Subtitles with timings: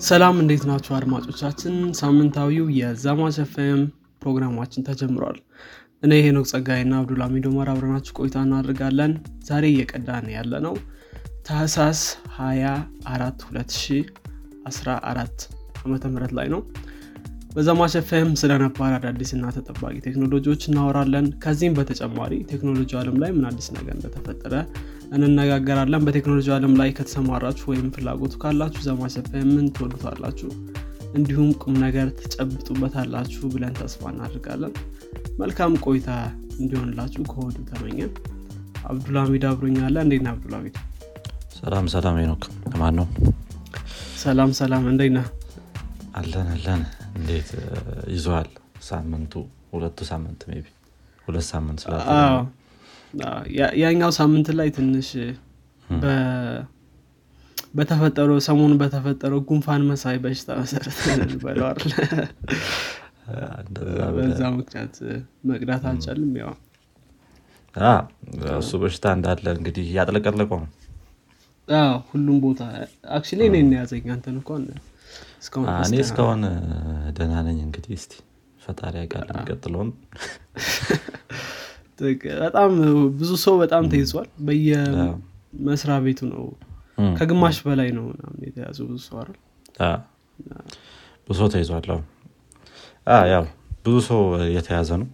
[0.00, 1.74] ሰላም እንዴት ናችሁ አድማጮቻችን?
[1.98, 3.36] ሳምንታዊው የዛማች
[4.22, 5.38] ፕሮግራማችን ተጀምሯል።
[6.02, 9.12] እኔ ሄኖክ ጸጋይና አብዱልሚድ ኡመር አብረናችሁ ቆይታ እናደርጋለን።
[9.48, 10.74] ዛሬ እየቀዳን ያለ ነው
[11.48, 12.00] ታህሳስ
[12.38, 15.44] 24 2014
[15.82, 16.62] ዓመተ ምህረት ላይ ነው።
[17.54, 23.46] በዛማች ኤፍኤም ስለ ነባር አዳዲስ እና ተጠባቂ ቴክኖሎጂዎች እናወራለን። ከዚህም በተጨማሪ ቴክኖሎጂ አለም ላይ ምን
[23.50, 24.54] አዲስ ነገር እንደተፈጠረ
[25.16, 30.50] እንነጋገራለን። በቴክኖሎጂ አለም ላይ ከተሰማራችሁ ወይም ፍላጎቱ ካላችሁ ዘማች ኤፍኤምን ትወዱታላችሁ።
[31.14, 34.74] እንዲሁም ቁም ነገር ትጨብጡበታላችሁ ብለን ተስፋ እናደርጋለን።
[35.40, 36.10] መልካም ቆይታ
[36.60, 38.12] እንዲሆንላችሁ ከወዲሁ ተመኘን።
[38.90, 40.76] አብዱልሚድ አብሮኛል እንዴት ነህ አብዱልሚድ
[41.56, 43.06] ሰላም ሰላም ሄኖክ ሰላም ነው?
[44.22, 44.84] ሰላም ሰላም
[45.16, 45.26] ነህ?
[46.14, 46.82] አለን አለን።
[47.18, 47.50] እንዴት?
[48.14, 48.48] ይዘዋል
[48.88, 49.32] ሳምንቱ
[49.72, 50.62] ሁለቱ ሳምንት ቢ
[51.28, 51.94] ሁለት ሳምንት ስላ
[53.80, 55.08] ያኛው ሳምንት ላይ ትንሽ
[57.74, 60.98] በተፈጠረው ሰሞኑ በተፈጠረው ጉንፋን መሳይ በሽታ መሰረት
[61.42, 61.78] በለዋል
[64.16, 64.94] በዛ ምክንያት
[65.50, 66.52] መቅዳት አልቻልም ያው።
[68.56, 69.88] እሱ በሽታ እንዳለ እንግዲህ
[71.68, 72.62] አዎ፣ ሁሉም ቦታ
[73.16, 74.62] አክቹሊ እኔ ነው ያዘኝ አንተን እንኳን
[75.82, 76.42] እኔ እስካሁን
[77.16, 78.12] ደህና ነኝ እንግዲህ እስቲ
[78.60, 79.90] ፈጣሪ ያውቃል የሚቀጥለውን
[82.42, 82.70] በጣም
[83.18, 86.44] ብዙ ሰው በጣም ተይዟል። በየመስሪያ ቤቱ ነው።
[87.18, 88.06] ከግማሽ በላይ ነው
[88.46, 89.36] የተያዙ ብዙ ሰው አይደል?
[91.28, 91.86] ብዙ ሰው ተይዟል።
[93.30, 93.44] ያው
[93.86, 94.20] ብዙ ሰው
[94.56, 95.08] የተያዘ ነው።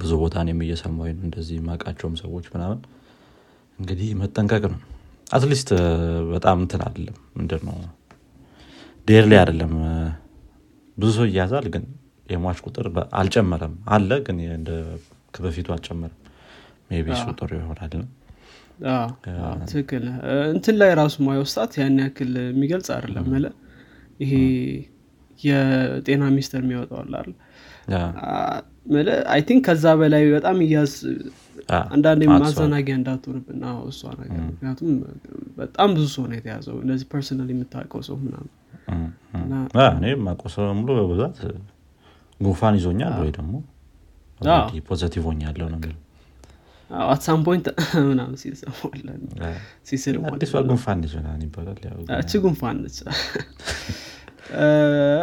[0.00, 2.80] ብዙ ቦታ እኔም እየሰማሁ ነው። እንደዚህ የማቃቸውም ሰዎች ምናምን
[3.78, 4.80] እንግዲህ መጠንቀቅ ነው።
[5.32, 5.68] at least
[6.32, 7.76] በጣም እንትን አይደለም። ምንድን ነው
[9.08, 9.72] death ላይ አይደለም።
[10.96, 11.84] ብዙ ሰው ይያዛል ግን
[12.26, 12.86] የሟች ቁጥር
[13.20, 14.38] አልጨመረም። አለ ግን
[15.34, 16.16] በፊቱ አልጨመረም።
[16.90, 17.92] maybe እሱ ጥሩ ይሆናል
[19.70, 20.04] ትክክል።
[20.52, 23.46] እንትን ላይ ራሱ ማይወስጣት ያን ያክል የሚገልጽ አይደለም መለ
[24.20, 24.32] ይሄ
[25.38, 27.34] የጤና ሚኒስቴር የሚያወጣዋል አይደል?
[27.92, 27.98] yeah፣
[29.30, 30.92] I think ከዛ በላይ በጣም እያዝ
[31.88, 34.90] አንዳንድ ማዘናጊያ እንዳትሆንብን። አዎ፣ እሷ ነገር ምክንያቱም
[35.58, 38.50] በጣም ብዙ ሰው ነው የተያዘው። እንደዚህ personal የምታውቀው ሰው ምናምን
[39.92, 40.06] እኔ
[40.54, 41.36] ሰው ሙሉ በብዛት
[42.40, 43.54] ጉንፋን ይዞኛል ወይ ደግሞ
[44.88, 45.98] positive ሆኛለሁ ነው የሚለው።
[47.08, 47.66] at some point
[48.08, 49.50] ምናምን ሲሰማለን አ፣
[49.88, 52.96] ሲስል አዲሷ ጉንፋን ነች ምናምን ይባላል። ያው እቺ ጉንፋን ነች።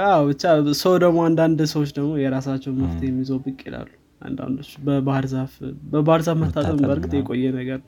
[0.08, 0.44] አዎ ብቻ
[0.82, 3.90] ሰው ደግሞ አንዳንድ ሰዎች ደግሞ የራሳቸው መፍትሄ የሚይዘው ብቅ ይላሉ።
[4.22, 5.54] አንዳንዶች በባህር ዛፍ
[5.92, 7.80] በባህር ዛፍ መታጠብ በእርግጥ የቆየ ነገር።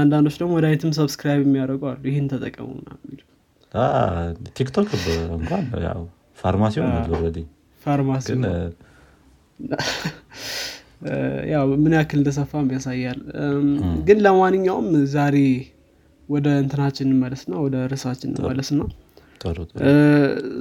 [0.00, 2.68] አንዳንዶች ደግሞ መድኃኒትም subscribe የሚያደርጉ አሉ። ይህን ተጠቀሙ
[4.56, 4.90] TikTok
[5.38, 5.64] እንኳን
[6.38, 7.38] pharmacy already።
[7.82, 8.28] pharmacy
[11.52, 13.18] ያው ምን ያክል እንደሰፋም ያሳያል።
[14.06, 15.36] ግን ለማንኛውም ዛሬ
[16.28, 18.80] ወደ እንትናችን እንመለስና ወደ ርዕሳችን እንመለስና
[19.40, 19.92] ጥሩ ጥሩ። እ፣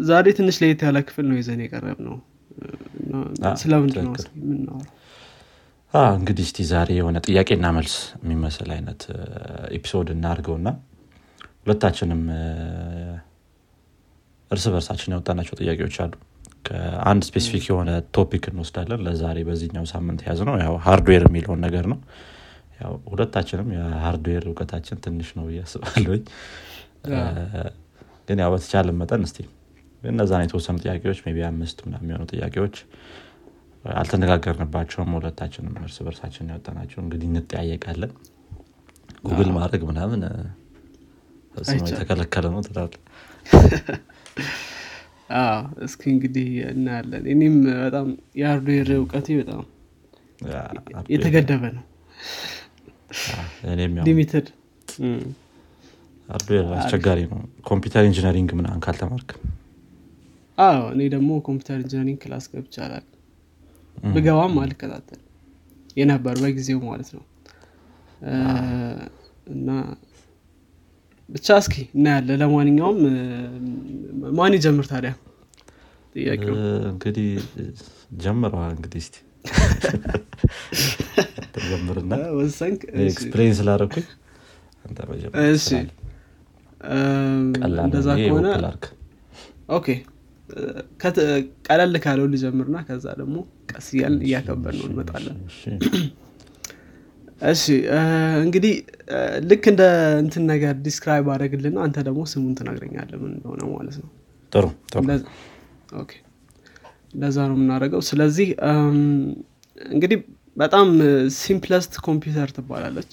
[0.09, 2.15] ዛሬ ትንሽ ለየት ያለ ክፍል ነው ይዘን የቀረብነው
[3.61, 4.91] ስለምንድን ነው የምናወራው?
[6.13, 9.01] እንግዲህ እስቲ ዛሬ የሆነ ጥያቄና መልስ የሚመስል አይነት
[9.75, 10.67] episode እናድርገውና
[11.61, 12.21] ሁለታችንም
[14.51, 16.13] እርስ በርሳችን ያወጣናቸው ጥያቄዎች አሉ
[16.65, 21.99] ከአንድ specific የሆነ topic እንወስዳለን። ለዛሬ በዚህኛው ሳምንት የያዝነው ያው hardware የሚለውን ነገር ነው።
[22.79, 26.23] ያው ሁለታችንም የ hardware እውቀታችን ትንሽ ነው ብዬ አስባለሁኝ።
[27.07, 27.19] እ፣
[28.27, 29.39] ግን ያው በተቻለ መጠን እስቲ
[30.03, 32.75] እነዛን የተወሰኑ ጥያቄዎች ቢ አምስት ምናምን የሚሆኑ ጥያቄዎች
[33.85, 38.11] አልተነጋገርንባቸውም ሁለታችንም እርስ በርሳችን ያወጣናቸው እንግዲህ እንጠያየቃለን።
[39.23, 40.21] ጉግል ማድረግ ምናምን
[41.83, 42.89] የተከለከለ ነው አዎ፣
[45.85, 48.07] እስኪ እንግዲህ እናያለን። እኔም በጣም
[48.39, 49.63] የ hardware እውቀቴ በጣም
[51.13, 51.83] የተገደበ ነው።
[54.07, 54.47] limited
[56.29, 59.29] hardware አስቸጋሪ ነው። computer engineering ምናምን ካልተማርክ?
[60.57, 63.05] አዎ እኔ ደግሞ computer engineering class ገብቻለሁ
[64.07, 65.21] ብገባም አልከታተል
[65.97, 67.23] የነበር በጊዜው ማለት ነው።
[69.53, 69.69] እና
[71.29, 72.99] ብቻ እስኪ እናያለን። ለማንኛውም
[74.37, 75.11] ማን ይጀምር ታዲያ?
[76.15, 76.53] ጥያቄው
[76.91, 77.29] እንግዲህ
[78.19, 79.15] ጀምረዋል እንግዲህ እስቲ
[81.65, 82.79] ጀምርና እ፣ ወሰንክ?
[82.95, 84.05] እሺ። explain ስላደረኩኝ
[87.85, 88.47] እንደዛ ከሆነ
[89.69, 89.87] okay።
[91.67, 93.35] ቀለል ካለው ልጀምርና ከዛ ደግሞ
[93.71, 94.19] ቀስ እያልን
[94.77, 95.37] ነው እንመጣለን
[97.41, 97.63] እሺ፣
[98.43, 98.73] እንግዲህ
[99.49, 99.83] ልክ እንደ
[100.21, 104.09] እንትን ነገር describe አደረግልና አንተ ደግሞ ስሙን ትነግረኛለህ ምን እንደሆነ ማለት ነው።
[104.51, 104.65] ጥሩ
[105.03, 105.29] እንደዛ-
[107.45, 108.47] ነው የምናደርገው። ስለዚህ
[109.91, 110.19] እንግዲህ
[110.57, 110.87] በጣም
[111.39, 113.11] simplest computer ትባላለች።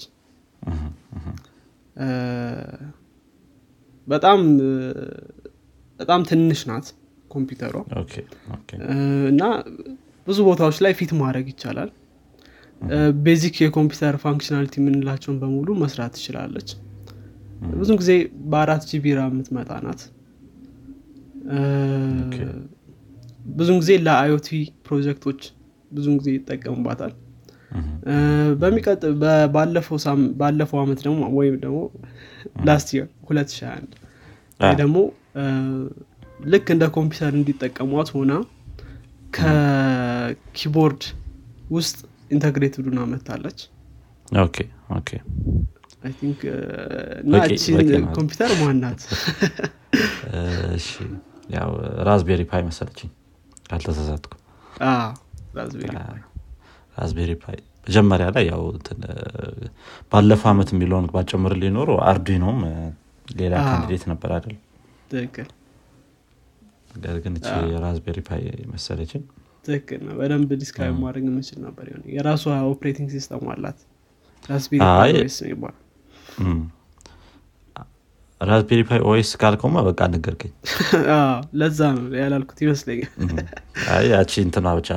[4.07, 4.39] በጣም
[5.99, 6.87] በጣም ትንሽ ናት
[7.31, 7.75] ኮምፒውተሯ።
[9.29, 9.43] እና
[10.27, 11.89] ብዙ ቦታዎች ላይ fit ማድረግ ይቻላል
[13.25, 16.69] basic የኮምፒውተር functionality የምንላቸውን በሙሉ መስራት ትችላለች።
[17.75, 18.11] ብዙ ጊዜ
[18.51, 20.01] በአራት GB RAM የምትመጣ ናት።
[23.53, 24.49] ብዙ ጊዜ ለ IoT
[24.85, 25.41] ፕሮጀክቶች
[25.91, 27.13] ብዙ ጊዜ ይጠቀሙባታል።
[28.61, 29.01] በሚቀጥ
[30.39, 31.79] ባለፈው አመት ደግሞ ወይም ደግሞ
[32.67, 33.93] last year 2021
[34.59, 34.97] አ፣ ወይ ደግሞ
[36.45, 38.31] ልክ እንደ ኮምፒውተር እንዲጠቀሟት ሆና
[39.37, 41.03] ከ keyboard
[41.71, 41.97] ውስጥ
[42.33, 43.59] integrated ሆና መጥታለች
[47.23, 49.01] እና እቺን ኮምፒውተር ማናት
[52.07, 53.09] Raspberry Pi መሰለችኝ።
[53.67, 54.33] ካልተሳሳትኩ
[56.97, 57.57] Raspberry Pi።
[57.87, 58.61] መጀመሪያ ላይ ያው
[60.11, 62.59] ባለፈው አመት የሚለውን ባጨምር ሊኖሩ Arduino ም
[63.35, 64.55] ሌላ candidate ነበር አይደል?
[67.23, 67.35] ግን
[67.85, 68.43] Raspberry Pi
[68.73, 69.23] መሰለችኝ
[69.65, 73.79] ትክክል ነው። በደንብ describe ማድረግ የምችል ነበር። የሆነ የራሷ operating system አላት።
[75.43, 75.75] የሚባል።
[76.43, 76.61] እም።
[78.41, 80.53] Raspberry Pi OS ካልከውማ በቃ ነገርከኝ።
[81.59, 83.11] ለዛ ነው ያላልኩት ይመስለኛል።
[84.09, 84.89] ያቺ እንትና ብቻ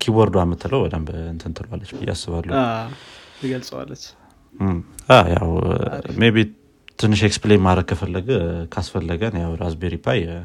[0.00, 2.54] keyboard ኧ የምትለው በደንብ እንትን ትሏለች ብዬ አስባለሁ።
[3.40, 4.02] ትገልጸዋለች።
[5.32, 5.50] ያው
[6.18, 6.36] maybe
[6.98, 8.30] ትንሽ explain ማድረግ ከፈለገ
[8.72, 9.52] ካስፈለገን ያው
[10.00, 10.42] Pi እንዳ-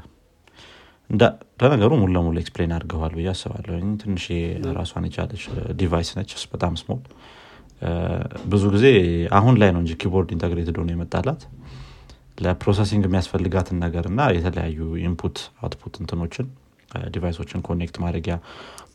[1.62, 4.26] ለነገሩ ሙሉ ለሙሉ explain አድርገዋል ብዬ አስባለሁ ትንሽ
[4.78, 5.44] ራሷን የቻለች
[5.80, 7.02] device ነች በጣም small።
[8.52, 8.86] ብዙ ጊዜ
[9.40, 11.42] አሁን ላይ ነው እንጂ keyboard integrated ሆኖ የመጣላት።
[12.46, 16.48] ለ processing የሚያስፈልጋትን ነገር እና የተለያዩ input output እንትኖችን
[17.14, 18.36] device ኦችን connect ማድረጊያ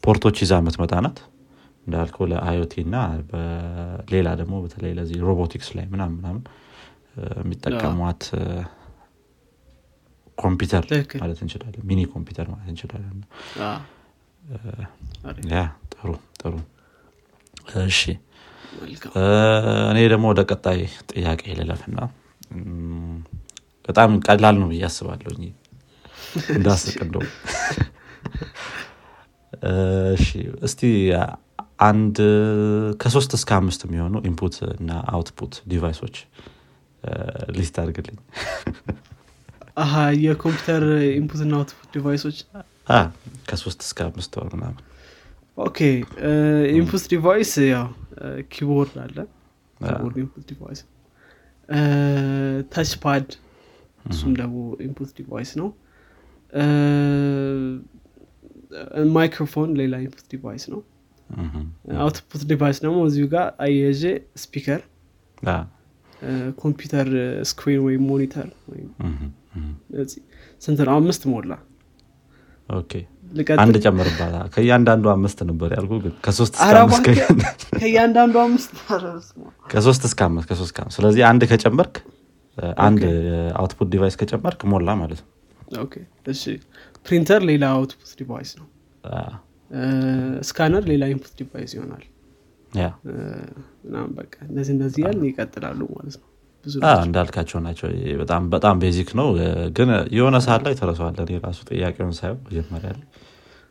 [0.04, 1.18] port ኦች ይዛ የምትመጣ ናት።
[1.86, 2.96] እንዳልከው ለ IoT እና
[3.30, 6.42] በሌላ ደግሞ በተለይ ለዚህ ሮቦቲክስ ላይ ምናምን ምናምን
[7.40, 8.24] የሚጠቀሟት
[10.40, 10.84] ኮምፒውተር
[11.22, 13.18] ማለት እንችላለን። mini computer ማለት እንችላለን።
[15.52, 15.62] Yeah
[15.92, 16.08] ጥሩ
[16.40, 16.54] ጥሩ።
[17.84, 18.00] እሺ።
[19.90, 21.98] እኔ ደግሞ ወደ ቀጣይ ጥያቄ ልለፍና
[23.88, 25.32] በጣም ቀላል ነው ብዬ አስባለሁ።
[26.54, 27.22] እንዳስቅ እንደው
[30.14, 30.26] እሺ።
[30.66, 30.80] እስቲ
[31.82, 32.16] አንድ
[33.02, 36.16] ከሶስት እስከ አምስት የሚሆኑ input እና output device ኦች
[37.56, 38.18] list አድርግልኝ
[40.22, 40.84] የኮምፒውተር
[41.16, 42.38] input እና output device ኦች
[43.48, 44.80] ከሶስት እስከ አምስት ወር ምናምን።
[45.58, 45.78] okay
[46.78, 47.86] input device ያው
[48.52, 49.16] keyboard አለ።
[49.80, 50.80] keyboard input device።
[52.72, 53.28] touch pad
[54.04, 55.68] እሱም ደግሞ input device ነው።
[59.14, 60.80] ማይክሮፎን ሌላ input device ነው።
[62.00, 64.02] output device ደግሞ እዚሁ ጋር አያይዤ
[64.36, 64.80] speaker
[66.58, 67.08] computer
[67.50, 68.88] screen ወይም monitor ወይም
[70.62, 70.92] ስንት ነው?
[70.96, 71.52] አምስት ሞላ።
[73.58, 76.14] አንድ ጨምርባታ። ከእያንዳንዱ አምስት ነበር ያልኩ ግን
[79.72, 80.48] ከሶስት እስከ አምስት
[80.96, 81.94] ስለዚህ አንድ ከጨመርክ
[82.82, 83.02] አንድ
[83.60, 85.28] output device ከጨመርክ ሞላ ማለት ነው።
[85.82, 85.94] okay።
[86.26, 86.42] እሺ።
[87.06, 88.66] ፕሪንተር ሌላ output device ነው።
[90.48, 92.04] scanner ሌላ input device ይሆናል።
[93.84, 96.26] ምናምን በቃ እንደዚህ እንደዚህ ያልን ይቀጥላሉ ማለት ነው
[97.02, 97.88] እንዳልካቸው ናቸው።
[98.20, 99.28] በጣም በጣም basic ነው።
[99.76, 103.06] ግን የሆነ ሰዓት ላይ ተረሰዋለን የራሱ ጥያቄውን ሳየው መጀመሪያ ላይ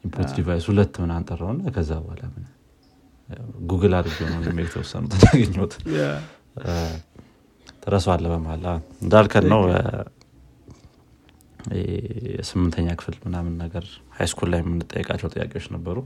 [0.03, 2.46] input device ሁለት ምን አንጠራውና ከዛ በኋላ ምን
[3.69, 6.05] ጉግል አድርጌ ነው የተወሰኑት ያገኘሁት። yeah፣
[7.84, 9.62] ትረሷለ በመሀል አዎ። እንዳልከን ነው።
[12.31, 13.86] የስምንተኛ ክፍል ምናምን ነገር
[14.17, 15.98] high school ላይ የምንጠየቃቸው ጥያቄዎች ነበሩ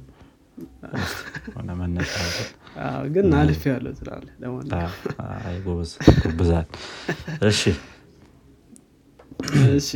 [3.13, 4.27] ግን አልፍ ያለው ትላለ
[5.65, 6.67] ጎብዛል
[7.49, 7.61] እሺ።
[9.73, 9.89] እሺ።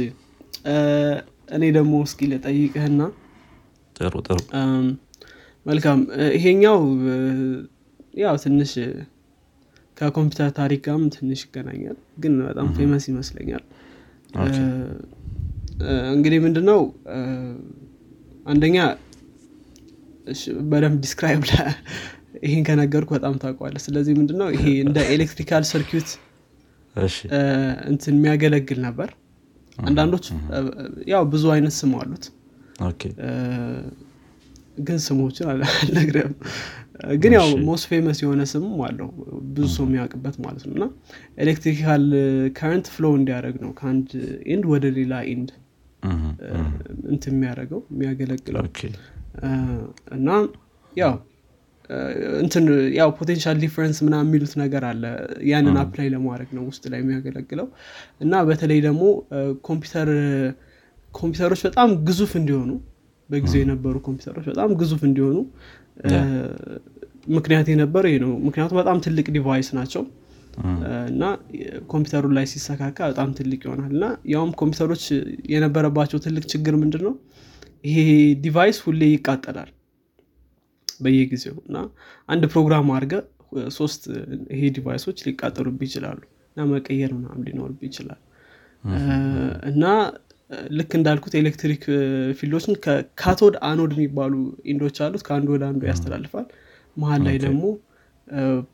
[1.50, 3.02] እኔ ደግሞ እስኪ ልጠይቅህና
[3.96, 4.40] ጥሩ ጥሩ።
[5.66, 6.00] መልካም።
[6.36, 6.80] ይሄኛው
[8.22, 8.74] ያው ትንሽ
[9.98, 13.64] ከኮምፒውተር ታሪክ ጋርም ትንሽ ይገናኛል ግን በጣም ፌመስ ይመስለኛል።
[16.14, 16.80] እንግዲህ ምንድነው?
[18.46, 18.78] አንደኛ
[20.69, 21.41] በደንብ describe
[22.43, 26.10] ይህን ከነገርኩ በጣም ታውቀዋለህ። ስለዚህ ምንድነው ይሄ እንደ electrical circuit
[27.89, 29.10] እንትን የሚያገለግል ነበር።
[29.77, 30.25] አንዳንዶች
[31.12, 32.25] ያው ብዙ አይነት ስም አሉት።
[34.79, 36.34] ግን ስሞችን አልነግርህም።
[37.17, 39.10] ግን ያው most famous የሆነ ስምም አለው።
[39.50, 40.86] ብዙ ሰው የሚያውቅበት ማለት ነው። እና
[41.44, 42.06] electrical
[42.58, 44.07] current flow እንዲያደርግ ነው ከአንድ
[44.53, 45.50] end ወደ ሌላ end
[46.03, 46.63] እህም፣ እ፣
[47.12, 48.62] እንትን የሚያደርገው የሚያገለግለው
[50.17, 50.29] እና
[50.94, 51.13] ያው
[52.41, 52.65] እንትን
[52.98, 55.03] ያው potential difference ምናምን የሚሉት ነገር አለ።
[55.51, 57.67] ያንን apply ለማድረግ ነው ውስጥ ላይ የሚያገለግለው።
[58.22, 59.03] እና በተለይ ደግሞ
[59.67, 60.10] ኮምፒውተር
[61.13, 62.72] ኮምፒውተሮች በጣም ግዙፍ እንዲሆኑ
[63.29, 65.38] በጊዜው የነበሩ ኮምፒውተሮች በጣም ግዙፍ እንዲሆኑ
[67.36, 70.03] ምክንያት የነበረው ይሄ ነው። ምክንያቱም በጣም ትልቅ device ናቸው።
[71.10, 71.24] እና
[71.89, 75.03] ኮምፒውተሩ ላይ ሲሰካካ በጣም ትልቅ ይሆናል። እና ያውም ኮምፒውተሮች
[75.53, 77.15] የነበረባቸው ትልቅ ችግር ምንድን ነው
[77.88, 77.98] ይሄ
[78.44, 79.70] device ሁሌ ይቃጠላል
[81.00, 81.77] በየጊዜው እና
[82.29, 83.15] አንድ ፕሮግራም አድርገህ
[83.75, 84.01] ሶስት
[84.53, 86.20] ይሄ device ኦች ሊቃጠሉብህ ይችላሉ
[86.51, 88.22] እና መቀየር ምናምን ሊኖርብህ ይችላል።
[89.72, 89.84] እና
[90.77, 91.84] ልክ እንዳልኩት electric
[92.39, 94.34] field ኦችን ከ cathode anode የሚባሉ
[94.72, 96.46] end ኦች አሉት ከአንዱ ወደ አንዱ ያስተላልፋል።
[96.98, 97.63] መሀል ላይ ደግሞ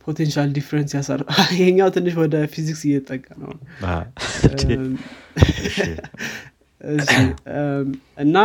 [0.03, 1.21] potential difference ያሳር
[1.53, 3.51] ይሄኛው ትንሽ ወደ ፊዚክስ እየተጠጋ ነው።
[8.23, 8.37] እና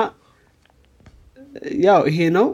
[1.84, 2.46] ያው ይሄ ነው።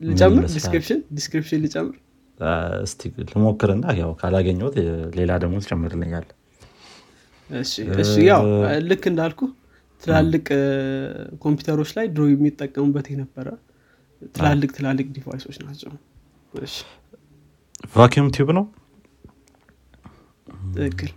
[0.00, 0.42] ልጨምር?
[0.54, 0.98] description?
[1.16, 1.94] description ልጨምር?
[2.84, 3.00] እስቲ
[3.30, 4.88] ልሞክርና ያው ካላገኘሁት እ፣
[5.18, 6.26] ሌላ ደግሞ ትጨምርልኛል
[7.50, 7.72] እሺ
[8.02, 8.42] እሺ። ያው
[8.88, 9.40] ልክ እንዳልኩ
[10.02, 10.46] ትላልቅ
[11.42, 13.46] ኮምፒውተሮች ላይ ድሮ የሚጠቀሙበት የነበረ
[14.34, 15.92] ትላልቅ ትላልቅ device ኦች ናቸው።
[17.94, 18.64] vacuum tube ነው?
[20.76, 21.10] ትክክል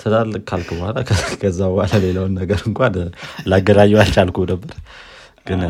[0.00, 0.96] ትላልቅ ካልክ በኋላ
[1.42, 2.94] ከዛ በኋላ ሌላውን ነገር እንኳን
[3.50, 4.74] ላገናኘው አልቻልኩ ነበር።
[5.46, 5.60] ግን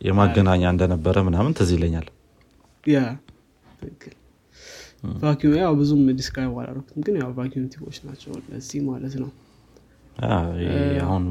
[0.00, 2.06] የማገናኛ እንደነበረ ምናምን ትዝ ይለኛል።
[5.22, 9.30] vacuum ያው ብዙም describe አላረኩትም ግን ያው vacuum tube ኦች ናቸው ለዚህ ማለት ነው።
[11.04, 11.24] አሁን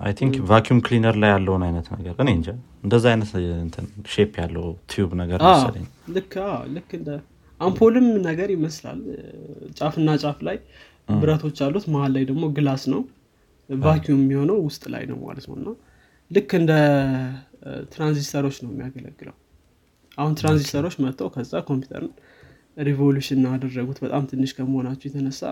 [0.00, 2.48] I think vacuum cleaner ላይ ያለውን አይነት ነገር እኔ እንጃ።
[2.84, 3.30] እንደዛ አይነት
[4.12, 5.84] shape ያለው tube ነገር መሰለኝ።
[6.16, 6.34] ልክ
[6.76, 7.10] ልክ እንደ
[7.62, 9.00] አምፖልም ነገር ይመስላል።
[9.78, 10.56] ጫፍና ጫፍ ላይ
[11.16, 13.02] ብረቶች አሉት። መሀል ላይ ደግሞ glass ነው።
[13.68, 15.68] vacuum የሚሆነው ውስጥ ላይ ነው ማለት ነው። እና
[16.30, 16.72] ልክ እንደ
[17.92, 19.36] ትራንዚስተሮች ነው የሚያገለግለው።
[20.18, 22.10] አሁን ትራንዚስተሮች መጥተው ከዛ ኮምፒውተርን
[22.80, 25.42] revolution አደረጉት በጣም ትንሽ ከመሆናቸው የተነሳ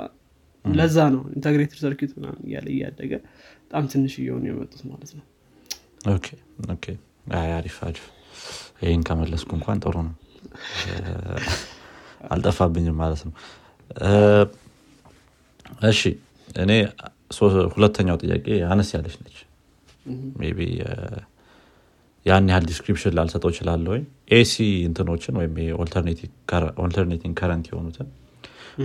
[0.64, 3.12] ለዛ ነው integrated circuit ምናምን እያለ እያደገ
[3.62, 5.25] በጣም ትንሽ እየሆኑ የመጡት ማለት ነው።
[7.55, 8.05] አሪፍ አሪፍ።
[8.83, 10.14] ይህን ከመለስኩ እንኳን ጥሩ ነው
[12.29, 13.33] አልጠፋብኝም ማለት ነው።
[15.89, 16.00] እሺ
[16.59, 16.73] እኔ
[17.75, 19.37] ሁለተኛው ጥያቄ አነስ ያለች ነች።
[20.53, 20.61] ቢ
[22.27, 24.55] ያን ያህል description ላልሰጠው እችላለሁ። ወይ AC
[24.89, 25.55] እንትኖችን ወይም
[26.83, 28.09] alternating current የሆኑትን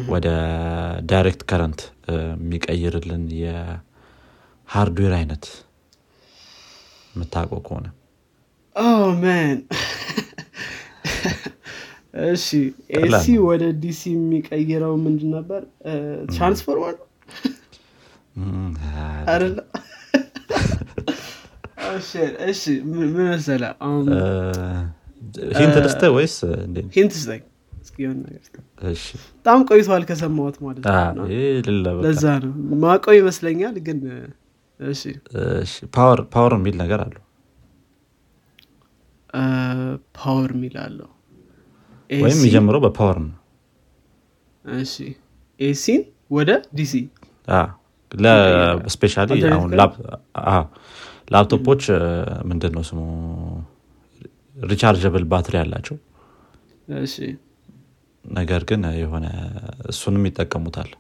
[0.10, 0.28] ወደ
[1.10, 5.46] direct current የሚቀይርልን የ hardware አይነት
[7.14, 7.86] የምታውቀው ከሆነ?
[9.22, 9.58] man
[12.16, 12.48] እሺ
[13.00, 15.62] AC ወደ DC የሚቀይረው ምንድን ነበር?
[16.30, 16.96] ትራንስፎርመር?
[19.30, 19.58] አይደለ?
[22.48, 23.72] እሺ ምን መሰለህ
[25.60, 26.36] hint ልስጥህ ወይስ?
[26.96, 27.44] hint ስጠኝ።
[29.36, 31.26] በጣም ቆይቷል ከሰማሁት ማለት አ፣ ነው
[32.84, 34.00] ማቀው ይመስለኛል ግን
[36.34, 37.22] power የሚል ነገር አለው?
[40.18, 41.10] power የሚል አለው
[42.10, 43.34] ወይም የሚጀምረው በ power ነው።
[45.60, 46.94] ኤሲን ወደ ዲሲ?
[48.94, 49.30] specially
[51.32, 51.84] laptop ኦች
[52.50, 53.00] ምንድን ነው ስሙ?
[54.66, 55.96] rechargeable ባትሪ አላቸው።
[57.00, 57.16] እሺ።
[58.26, 59.26] ነገር ግን የሆነ
[59.90, 60.92] እሱንም ይጠቀሙታል።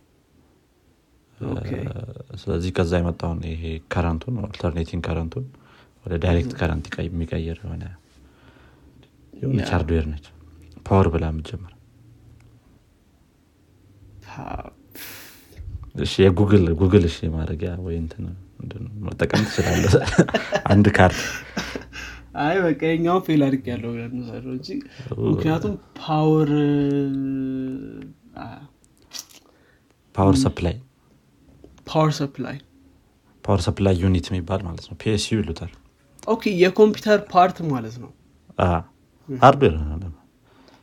[2.41, 3.63] ስለዚህ ከዛ የመጣውን ይሄ
[3.93, 5.45] current ኡን alternating current ኡን
[6.05, 7.83] ወደ direct current የሚቀይር የሆነ
[9.69, 10.25] hardware ነች
[10.85, 11.25] power ብላ
[16.03, 17.95] እሺ የጉግል ጉግል እሺ ማድረጊያ ወይ
[19.05, 19.85] መጠቀም ትችላለህ
[20.71, 21.19] አንድ ካርድ።
[22.43, 24.69] አይ በቃ የኛውን fail አድርግ ያለው ብለን እንውሰደው እንጂ
[25.27, 26.51] ምክንያቱም ፓወር
[30.15, 30.75] ፓወር ሰፕላይ።
[31.87, 32.57] ፓወር ሰፕላይ።
[33.43, 35.71] ፓወር ሰፕላይ ዩኒት የሚባል ማለት ነው። PSU ይሉታል።
[36.27, 38.11] okay የኮምፒውተር part ማለት ነው።
[39.29, 39.75] hardware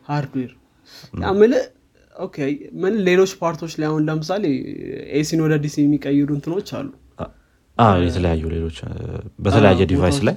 [0.06, 0.52] hardware
[1.40, 1.52] ምል
[2.14, 2.36] okay
[2.82, 4.44] ምን ሌሎች part ኦች ላይ አሁን ለምሳሌ
[5.18, 6.90] ኤሲን ወደ ዲሲ የሚቀይሩ እንትኖች አሉ።
[8.06, 8.78] የተለያዩ ሌሎች
[9.44, 10.36] በተለያየ device ላይ?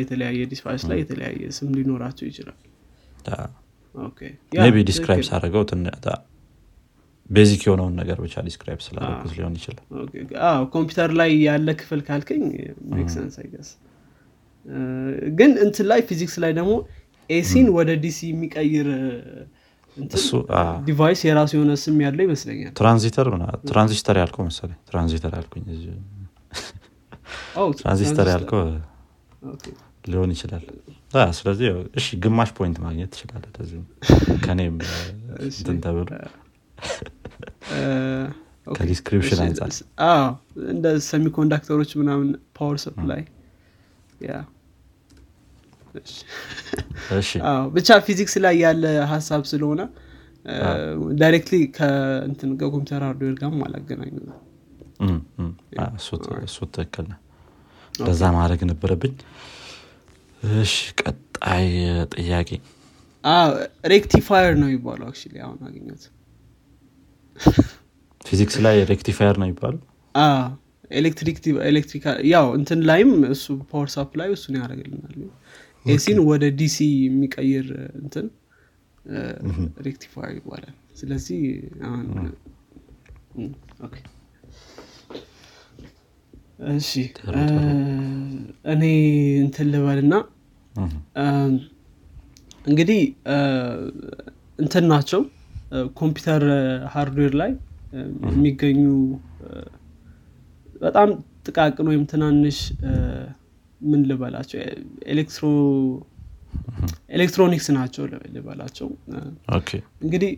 [0.00, 2.58] የተለያየ device ላይ የተለያየ ስም ሊኖራቸው ይችላል።
[4.74, 5.62] ቢ ዲስክራይብ ሳደረገው
[7.30, 9.84] basic የሆነውን ነገር ብቻ describe ስላደረጉት ሊሆን ይችላል።
[10.74, 12.42] ኮምፒውተር ላይ ያለ ክፍል ካልከኝ
[12.94, 13.68] make sense I guess
[15.38, 16.72] ግን እንትን ላይ ፊዚክስ ላይ ደግሞ
[17.30, 18.88] ኤሲን ወደ ዲሲ የሚቀይር
[20.86, 23.26] device የራሱ የሆነ ስም ያለው ይመስለኛል። ትራንዚተር
[23.70, 25.64] ትራንዚስተር ያልከው መሰለኝ። ትራንዚተር ያልኩኝ
[27.80, 28.62] ትራንዚስተር ያልከው
[30.04, 30.64] ሊሆን ይችላል።
[31.38, 31.66] ስለዚህ
[31.98, 33.84] እሺ ግማሽ point ማግኘት ትችላለህ ከዚህም
[34.44, 34.76] ከኔም
[35.48, 36.08] እንትን ተብሎ
[38.76, 39.70] ከ description አንጻር።
[40.70, 43.20] እንደ semiconductor ኦች ምናምን power supply
[47.74, 49.80] ብቻ ፊዚክስ ላይ ያለ ሀሳብ ስለሆነ
[51.20, 54.14] directly ከእንትን ከኮምፒውተር hardware ጋርም አላገናኙ
[56.46, 57.18] እሱ ትክክል ነው።
[58.00, 59.14] በዛ ማድረግ ነበረብኝ።
[60.58, 61.66] እሺ ቀጣይ
[62.14, 62.50] ጥያቄ።
[63.92, 65.16] rectifier ነው የሚባለው አክ
[65.46, 66.02] አሁን አገኘት
[68.20, 69.80] ፊዚክስ ላይ rectifier ነው የሚባለው?
[70.90, 71.36] ኤሌክትሪክ
[72.30, 75.14] ያው እንትን ላይም እሱ power supply እሱን ያደረግልናል
[75.84, 77.68] ኤሲን ወደ ዲሲ የሚቀይር
[78.00, 78.26] እንትን
[79.86, 81.40] rectifier ይባላል። ስለዚህ
[86.72, 86.90] እሺ
[88.72, 88.82] እኔ
[89.44, 90.14] እንትን ልበልና
[92.66, 93.00] እንግዲህ
[94.58, 95.20] እንትን ናቸው።
[95.98, 96.42] ኮምፒውተር
[96.94, 97.50] hardware ላይ
[98.28, 98.82] የሚገኙ
[100.82, 101.08] በጣም
[101.46, 102.58] ጥቃቅን ወይም ትናንሽ
[103.80, 104.58] ምን ልበላቸው?
[105.12, 105.44] ኤሌክትሮ
[107.16, 108.88] ኤሌክትሮኒክስ ናቸው ልበላቸው።
[110.02, 110.32] እንግዲህ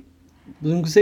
[0.63, 0.99] ብዙን ጊዜ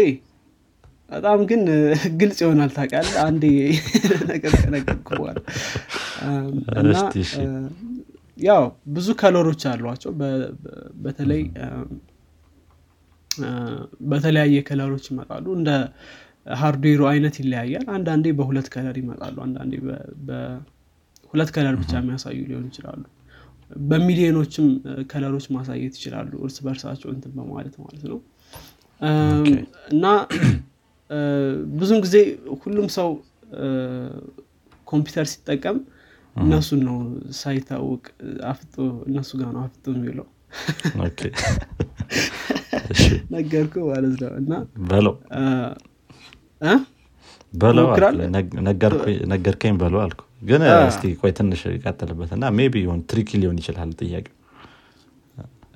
[1.10, 1.62] በጣም ግን
[2.20, 3.44] ግልጽ ይሆናል ታውቃል አንዴ
[4.32, 5.38] ነገር ከነገርኩ በኋላ።
[6.80, 6.96] እና
[8.38, 10.12] ያው ብዙ color ኦች አሏቸው።
[11.04, 11.42] በተለይ
[14.10, 15.70] በተለያየ color ኦች ይመጣሉ። እንደ
[16.60, 19.74] hardware ኡ አይነት ይለያያል። አንዳንዴ በሁለት color ይመጣሉ። አንዳንዴ
[21.32, 23.02] በሁለት color ብቻ የሚያሳዩ ሊሆን ይችላሉ።
[23.86, 24.66] በሚሊዮኖችም
[25.10, 28.18] color ኦች ማሳየት ይችላሉ እርስ በርሳቸው እንትን በማለት ማለት ነው።
[29.92, 30.04] እና
[31.74, 32.16] ብዙን ጊዜ
[32.62, 33.08] ሁሉም ሰው
[34.86, 35.78] ኮምፒውተር ሲጠቀም
[36.36, 36.98] እነሱን ነው
[37.38, 38.02] ሳይታወቅ
[38.50, 38.74] አፍጦ
[39.08, 40.26] እነሱ ጋር ነው አፍጦ የሚውለው።
[43.34, 44.52] ነገርኩ ማለት ነው እና
[44.90, 45.14] በለው።
[47.52, 47.86] በለው
[49.30, 54.26] ነገርከኝ በለው አልኩ ግን እስቲ ቆይ ትንሽ ቀጥልበት እና maybe ሆን tricky ሊሆን ይችላል ጥያቄ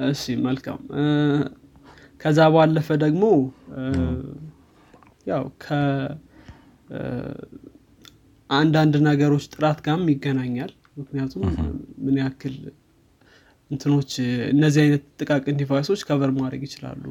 [0.06, 0.78] እሺ መልካም።
[2.20, 3.24] ከዛ ባለፈ ደግሞ
[5.30, 5.44] ያው
[8.50, 11.44] ከአንዳንድ ነገሮች ጥራት ጋርም ይገናኛል። ምክንያቱም
[12.04, 12.56] ምን ያክል
[13.70, 14.12] እንትኖች
[14.52, 17.02] እነዚህ አይነት ጥቃቅን device ኦች cover ማድረግ ይችላሉ።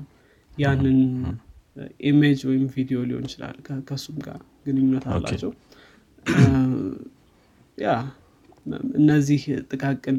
[0.57, 0.99] ያንን
[2.08, 3.55] image ወይም ቪዲዮ ሊሆን ይችላል
[3.87, 5.51] ከሱም ጋር ግንኙነት አላቸው
[7.77, 7.89] ያ
[8.99, 10.17] እነዚህ ጥቃቅን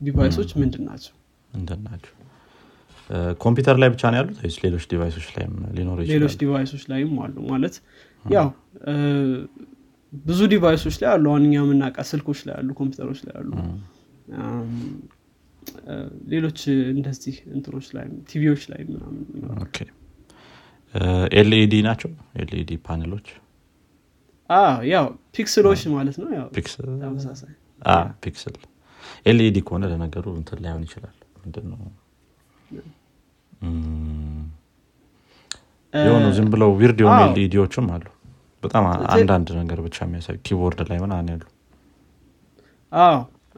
[0.00, 1.14] device ኦች ምንድን ናቸው?
[1.50, 2.12] ምንድን ናቸው?
[3.42, 7.12] ኮምፒውተር ላይ ብቻ ነው ያሉት ወይስ ሌሎች device ኦች ላይም ሊኖሩ ሌሎች device ኦች ላይም
[7.24, 7.74] አሉ ማለት
[8.24, 8.48] ያው
[10.12, 13.50] ብዙ device ኦች ላይ አሉ። አሁን እኛ የምናውቃ ስልኮች ላይ አሉ ኮምፒውተሮች ላይ አሉ።
[16.28, 16.60] ሌሎች
[16.94, 19.22] እንደዚህ እንትኖች ላይ ቲቪዎች ላይ ምናምን
[21.38, 22.10] LED ናቸው?
[22.36, 23.26] LED panel ኦች
[24.90, 26.46] ያው pixel ኦች ማለት ነው። ያው
[27.02, 27.52] ተመሳሳይ።
[28.24, 28.54] pixel።
[29.26, 31.78] LED ከሆነ ለነገሩ እንትን ላይሆን ይችላል። ምንድነው?
[35.92, 38.04] የሆኑ ዝም ብለው weird የሆኑ LED ዎችም አሉ።
[38.62, 41.44] በጣም አንዳንድ ነገር ብቻ የሚያሳዩ keyboard ላይ ምናምን ያሉ።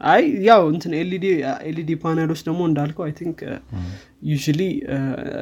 [0.01, 0.91] አይ ያው እንትን
[1.65, 3.39] LED panel ኦች ደግሞ እንዳልከው I think
[4.21, 4.61] usually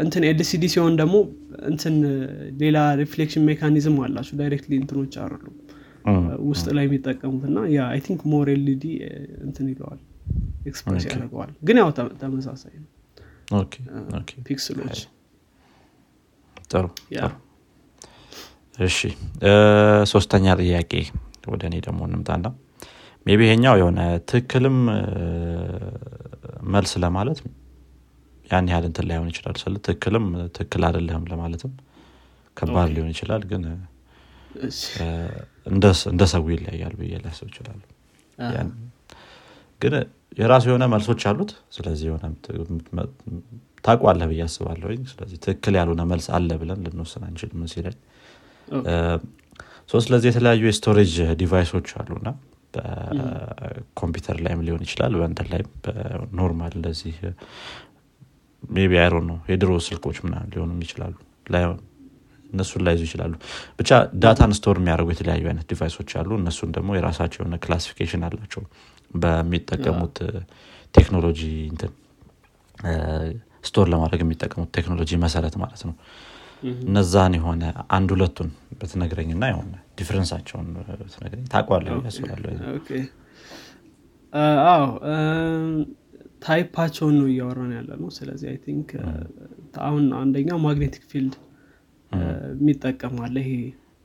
[0.01, 1.15] እንትን LCD ሲሆን ደግሞ
[1.71, 1.95] እንትን
[2.61, 5.33] ሌላ reflection mechanism አላቸው። directly እንትኖች አሉ
[6.49, 8.85] ውስጥ ላይ የሚጠቀሙት እና ያ I think more LED
[9.45, 9.99] እንትን ይለዋል
[10.65, 11.89] express ያደርገዋል። ግን ያው
[12.21, 12.89] ተመሳሳይ ነው።
[14.47, 14.99] pixel ኦች
[16.71, 16.85] ጥሩ
[18.79, 18.97] እሺ
[20.11, 20.91] ሶስተኛ ጥያቄ
[21.51, 22.47] ወደ እኔ ደግሞ እንምጣና
[23.25, 23.99] maybe ይሄኛው የሆነ
[24.31, 24.77] ትክክልም
[26.73, 27.39] መልስ ለማለት
[28.47, 30.25] ያን ያህል እንትን ላይሆን ይችላል። ስለ ትክክልም
[30.57, 31.71] ትክክል አይደለህም ለማለትም
[32.57, 33.63] ከባድ ሊሆን ይችላል ግን
[36.11, 37.81] እንደ ሰው ይለያል ብዬ ሊያስብ ይችላሉ
[39.81, 39.93] ግን
[40.37, 42.25] የራሱ የሆነ መልሶች አሉት። ስለዚህ የሆነ
[43.83, 47.61] ታቋለህ ብዬ አስባለሁ ስለዚህ ትክክል ያልሆነ መልስ አለ ብለን ልንወስን አንችልም
[49.89, 52.29] so ስለዚህ የተለያዩ የ storage device ኦች አሉና
[52.73, 57.15] በኮምፒውተር ላይም ሊሆን ይችላል በንትን ላይም በ normal እንደዚህ
[58.69, 61.15] maybe አይሮ ነው የድሮ ስልኮች ምናምን ሊሆኑም ይችላሉ።
[62.49, 63.33] እነሱን ላይዙ ይችላሉ።
[63.79, 63.89] ብቻ
[64.21, 68.63] data ን store የሚያደርጉ የተለያዩ አይነት device ኦች አሉ። እነሱን ደግሞ የራሳቸው የሆነ classification አላቸው
[69.15, 70.17] በሚጠቀሙት
[70.93, 71.91] ቴክኖሎጂ እንትን
[73.67, 75.95] store ለማድረግ የሚጠቀሙት ቴክኖሎጂ መሰረት ማለት ነው።
[76.83, 77.63] እነዛን የሆነ
[77.95, 78.49] አንድ ሁለቱን
[78.79, 81.85] በትነግረኝና የሆነ difference ኣቸውን በትነግረኝ ታቋለ
[84.67, 84.85] አዎ
[86.41, 88.89] type ኣቸውን ነው እያወራን ያለ ነው ስለዚህ I think
[89.85, 91.35] አሁን አንደኛው magnetic field
[92.55, 93.51] የሚጠቀም አለ። ይሄ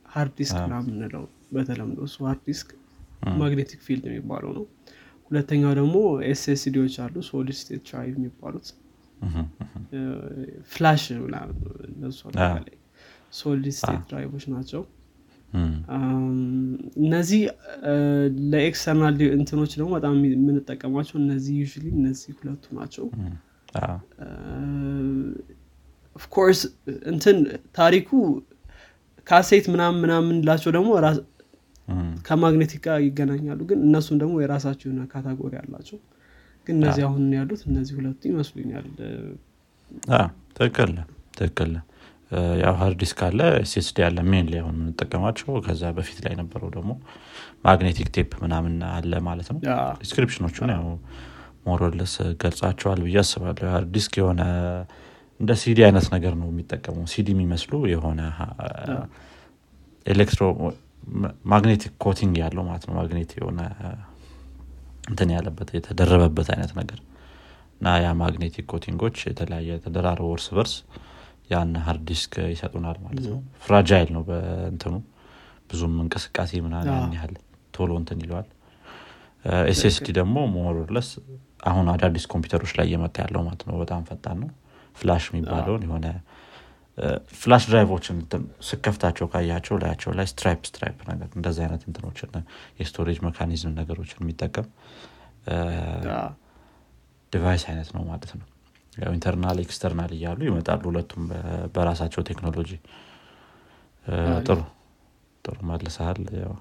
[0.07, 2.71] hard disk ና የምንለው በተለምዶ እሱ hard disk
[3.41, 4.65] magnetic field የሚባለው ነው።
[5.31, 5.97] ሁለተኛው ደግሞ
[6.31, 8.67] SSD ዎች አሉ solid state drive የሚባሉት
[10.73, 12.11] flash ምናምን
[13.33, 14.83] solid state drive ኦች ናቸው
[17.03, 17.43] እነዚህ
[18.53, 23.07] ለ external እንትኖች ደግሞ በጣም የምንጠቀማቸው እነዚህ ዩ እነዚህ ሁለቱ ናቸው።
[26.17, 26.61] of course
[27.07, 27.37] እንትን
[27.75, 28.11] ታሪኩ
[29.27, 30.91] ካሴት ምናምን ምናምን ላቸው ደግሞ
[32.27, 35.99] ከ magnetic ጋር ይገናኛሉ ግን እነሱም ደግሞ የራሳቸው የሆነ category አላቸው።
[36.67, 38.87] ግን እነዚህ አሁን ያሉት እነዚህ ሁለቱ ይመስሉኛል።
[40.57, 40.93] ትክክል
[41.37, 41.73] ትክክል
[42.63, 46.91] ያው hard disk አለ SSD አለ main ላይ አሁን የምንጠቀማቸው። ከዛ በፊት ላይ ነበረው ደግሞ
[47.65, 49.59] magnetic tape ምናምን አለ ማለት ነው።
[50.03, 50.87] description ኦቹን ያው
[51.67, 54.43] ሞሮለስ ገልጻቸዋል ብዬ አስባለሁ። hard disk የሆነ
[55.41, 58.21] እንደ ሲዲ አይነት ነገር ነው የሚጠቀሙ ሲዲ የሚመስሉ የሆነ
[60.07, 63.61] electromagnetic coating ያለው ማለት ነው። ማግኔት የሆነ
[65.11, 66.99] እንትን ያለበት የተደረበበት አይነት ነገር።
[67.77, 70.75] እና ያ magnetic coating ኦች የተለያየ ተደራረበ እርስ በርስ
[71.51, 74.95] ያን hard disk ይሰጡናል ማለት ነው። fragile ነው በእንትኑ።
[75.71, 77.35] ብዙም እንቅስቃሴ ምናምን ያን ያህል
[77.75, 78.49] ቶሎ እንትን ይለዋል።
[79.71, 81.09] SSD ደግሞ ሞሮለስ
[81.71, 84.51] አሁን አዳዲስ ኮምፒውተሮች ላይ እየመጣ ያለው ማለት ነው። በጣም ፈጣን ነው።
[84.97, 86.07] flash የሚባለውን የሆነ
[87.37, 88.17] flash drive ኦችን
[88.69, 92.33] ስከፍታቸው ካያቸው ላያቸው ላይ stripe stripe ነገር እንደዚህ አይነት እንትኖችን
[92.81, 94.67] የ storage mechanism ነገሮችን የሚጠቀም
[97.33, 98.47] device አይነት ነው ማለት ነው
[99.13, 101.25] internal external እያሉ ይመጣሉ ሁለቱም
[101.75, 102.71] በራሳቸው ቴክኖሎጂ።
[104.47, 104.59] ጥሩ
[105.45, 106.55] ጥሩ መልሰሃል ያው።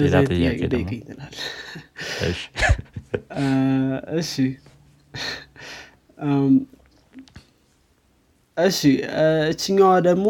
[0.00, 0.60] ሌላ ጥያቄ
[4.18, 4.32] እሺ።
[8.56, 8.80] እሺ።
[9.50, 10.26] እችኛዋ ደግሞ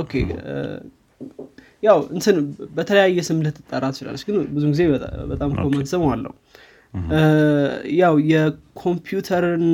[0.00, 0.12] okay
[1.82, 2.36] ያው እንትን
[2.76, 4.82] በተለያየ ስም ልትጠራ ትችላለች ግን ብዙ ጊዜ
[5.30, 6.32] በጣም common ስም አለው
[8.00, 9.66] ያው የኮምፒውተርን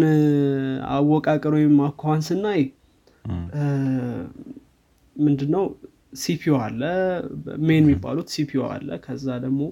[0.95, 2.63] አወቃቀር ወይም አኳኋን ስናይ
[5.17, 5.65] ምንድነው
[6.21, 6.83] CPU አለ
[7.67, 9.63] main የሚባሉት CPU አለ ከዛ ደግሞ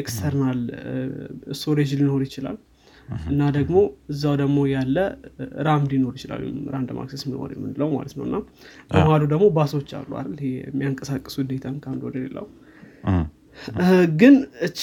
[0.00, 0.60] external
[1.58, 2.58] storage ሊኖር ይችላል።
[3.26, 3.76] እና ደግሞ
[4.12, 4.96] እዛው ደግሞ ያለ
[5.66, 6.42] RAM ሊኖር ይችላል
[6.74, 8.36] random access memory የምንለው ማለት ነው። እና
[8.90, 10.38] በመሀሉ ደግሞ ባሶች አሉ አይደል?
[10.66, 12.46] የሚያንቀሳቅሱ data ን ከአንድ ወደ ሌላው
[14.20, 14.34] ግን
[14.66, 14.80] እቺ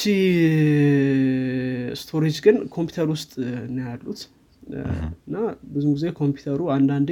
[2.02, 3.32] storage ግን ኮምፒውተር ውስጥ
[3.76, 4.22] ነው ያሉት።
[5.20, 5.36] እና
[5.74, 7.10] ብዙ ጊዜ ኮምፒውተሩ አንዳንዴ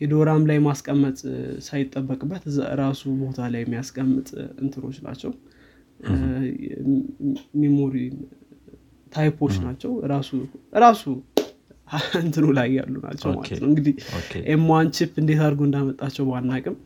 [0.00, 1.18] ሄዶ RAM ላይ ማስቀመጥ
[1.66, 2.44] ሳይጠበቅበት
[2.80, 4.28] ራሱ ቦታ ላይ የሚያስቀምጥ
[4.62, 5.32] እንትኖች ናቸው።
[7.60, 7.94] memory
[9.12, 10.30] type ኦች ናቸው። ራሱ
[10.84, 11.02] ራሱ
[12.20, 13.94] እንትኑ ላይ ያሉ ናቸው ማለት ነው። እንግዲህ
[14.54, 16.76] M1 chip እንዴት አድርጎ እንዳመጣቸው ባናቅም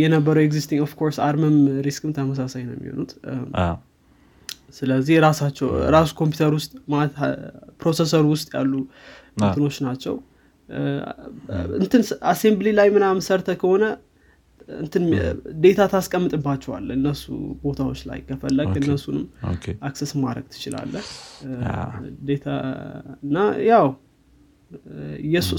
[0.00, 3.12] የነበረው existing of course ARM ም RISC ም ተመሳሳይ ነው የሚሆኑት።
[4.78, 6.72] ስለዚህ ራሳቸው ራሱ ኮምፒውተር ውስጥ
[7.80, 8.72] processor ኡ ውስጥ ያሉ
[9.38, 10.14] እንትኖች ናቸው።
[11.78, 13.84] እንትን assembly ላይ ምናምን ሰርተ ከሆነ
[14.78, 15.04] እንትን
[15.62, 17.22] data ታስቀምጥባቸዋል እነሱ
[17.62, 19.24] ቦታዎች ላይ ከፈለግ እነሱንም
[19.88, 20.94] access ማድረግ ትችላለ
[22.28, 22.46] data
[23.24, 23.36] እና
[23.70, 23.86] ያው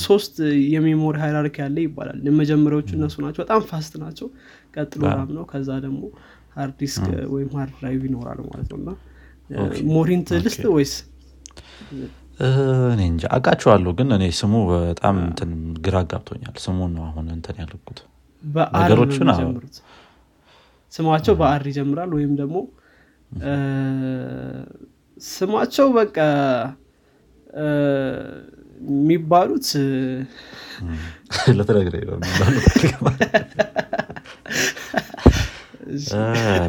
[0.06, 0.34] ሶስት
[0.74, 4.28] የ memory hierarchy ያለ ይባላል። የመጀመሪያዎቹ እነሱ ናቸው። በጣም fast ናቸው።
[4.76, 6.02] ቀጥሎ RAM ነው። ከዛ ደግሞ
[6.56, 8.90] hard disk ወይም hard drive ይኖራል ማለት ነው። እና
[9.92, 10.94] more hint ልስጥ ወይስ?
[12.92, 15.50] እኔ እንጃ። አውቃቸዋለሁ ግን እኔ ስሙ በጣም እንትን
[15.86, 18.00] ግራ ጋብቶኛል ስሙን ነው አሁን እንትን ያልኩት።
[18.80, 19.28] ነገሮችን
[20.94, 22.58] ስማቸው በአር ይጀምራል ወይም ደግሞ
[25.22, 26.18] ስማቸው በቃ
[28.94, 29.68] የሚባሉት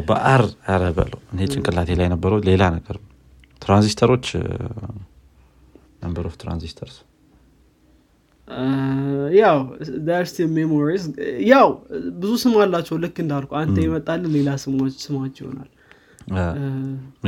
[0.07, 0.43] በአር
[0.75, 2.97] ረ በለው። እኔ ጭንቅላቴ ላይ ነበረው ሌላ ነገር።
[3.61, 4.27] ትራንዚስተሮች
[6.03, 6.95] ነምበር ኦፍ ትራንዚስተርስ
[9.39, 9.57] ያው
[10.07, 11.03] ዳርስቲ ሜሞሪስ
[11.51, 11.67] ያው
[12.21, 15.69] ብዙ ስም አላቸው ልክ እንዳልኩ። አንተ ይመጣል ሌላ ስማቸው ይሆናል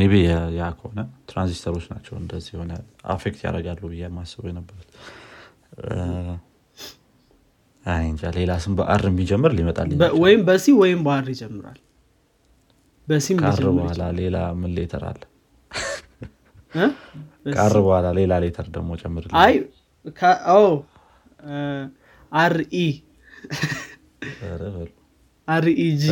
[0.05, 0.15] ቢ
[0.57, 2.73] ያ ከሆነ ትራንዚስተሮች ናቸው እንደዚህ የሆነ
[3.13, 4.89] አፌክት ያደርጋሉ ብዬ ማስበው የነበሩት።
[8.05, 9.89] እንጃ ሌላ ስም በአር የሚጀምር ሊመጣል
[10.21, 11.79] ወይም በሲ ወይም በአር ይጀምራል።
[13.07, 13.39] በሲም
[13.71, 15.21] በኋላ ሌላ ምን ሌተር አለ?
[17.55, 19.53] ቃር በኋላ ሌላ ሌተር ደግሞ ጨምር አይ
[22.31, 22.75] አርኢ
[25.47, 26.03] አርኢጂ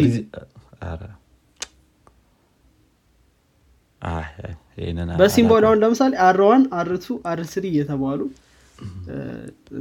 [5.20, 8.20] በሲምቦል አሁን ለምሳሌ አር ዋን አር ቱ አር ስሪ እየተባሉ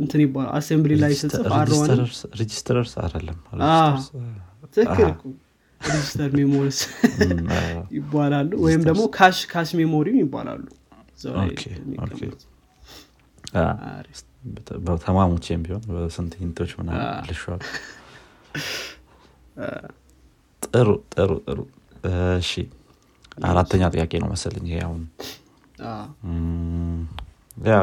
[0.01, 1.89] እንትን ይባላል። አሴምብሊ ላይ ስጽፍ አርዋን
[2.41, 3.39] ሬጂስተረርስ አይደለም።
[4.77, 5.11] ትክክል
[5.81, 6.79] ሬጂስተር ሜሞሪስ
[7.97, 10.65] ይባላሉ። ወይም ደግሞ cache cache memory ም ይባላሉ።
[15.05, 17.61] ተማሙቼም ቢሆን በስንት hint ኦች ምናምን ልሸዋል።
[20.63, 21.59] ጥሩ ጥሩ ጥሩ።
[22.39, 22.53] እሺ
[23.51, 25.03] አራተኛ ጥያቄ ነው መሰለኝ ይሄ አሁን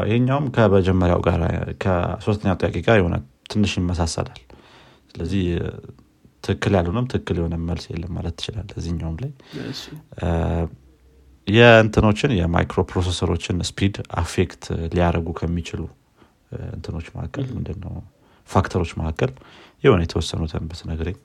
[0.06, 1.40] ይሄኛውም ከመጀመሪያው ጋር
[1.82, 3.16] ከሶስተኛው ጥያቄ ጋር የሆነ
[3.52, 4.40] ትንሽ ይመሳሰላል
[5.12, 5.44] ስለዚህ
[6.44, 9.30] ትክክል ያልሆነም ትክክል የሆነ መልስ የለም ማለት ትችላል እዚኛውም ላይ
[11.46, 15.80] የእንትኖችን የ microprocessor ኦችን speed affect ሊያደረጉ ከሚችሉ
[16.76, 17.94] እንትኖች መካከል ምንድነው
[18.48, 19.32] factor ኦች መካከል
[19.84, 21.18] የሆነ የተወሰኑትን ብትነግረኝ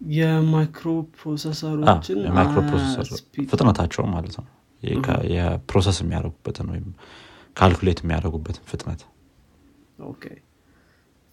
[0.00, 3.08] የ microprocessor ኦችን የ microprocessor
[3.50, 4.46] ፍጥነታቸው ማለት ነው።
[5.34, 6.86] የ process የሚያደርጉበትን ወይም
[7.56, 9.00] calculate የሚያደርጉበትን ፍጥነት።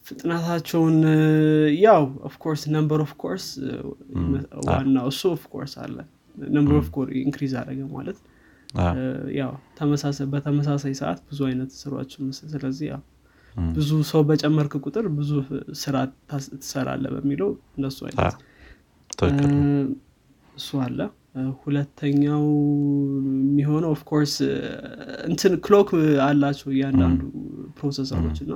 [0.06, 0.98] ፍጥነታቸውን
[1.84, 3.46] ያው of course number of cores
[4.68, 5.98] ዋናው እሱ of course አለ።
[6.54, 8.20] number of core increase አደረገ ማለት።
[9.40, 9.52] ያው
[10.34, 13.02] በተመሳሳይ ሰዓት ብዙ አይነት ስራዎችን ስለዚህ ያው
[13.72, 15.32] ብዙ ሰው በጨመርክ ቁጥር ብዙ
[15.82, 15.96] ስራ
[16.58, 18.36] ትሰራለ በሚለው እነሱ አይነት
[20.56, 21.00] እሱ አለ።
[21.62, 22.44] ሁለተኛው
[23.42, 24.34] የሚሆነው of course
[25.28, 25.90] እንትን clock
[26.28, 27.20] አላቸው እያንዳንዱ
[27.78, 28.54] processor ኦች እና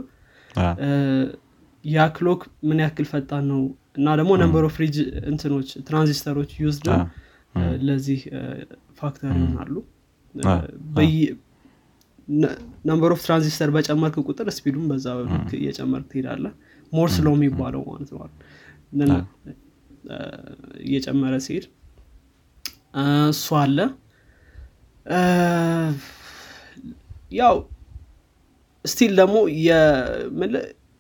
[1.86, 3.62] ያ clock ምን ያክል ፈጣን ነው?
[3.98, 4.98] እና ደግሞ number of ሪጅ
[5.32, 6.88] እንትኖች transistor ኦች used
[7.88, 8.20] ለዚህ
[9.00, 9.76] factor ይሆናሉ።
[12.90, 16.46] number of transistor በጨመርክ ቁጥር speed ኡን በዛ ልክ እየጨመርክ ትሄዳለ
[16.92, 18.22] Moore's law የሚባለው ማለት ነው
[20.84, 21.66] እየጨመረ ሲሄድ
[23.32, 23.78] እሱ አለ።
[27.32, 27.56] ያው
[28.86, 29.36] still ደግሞ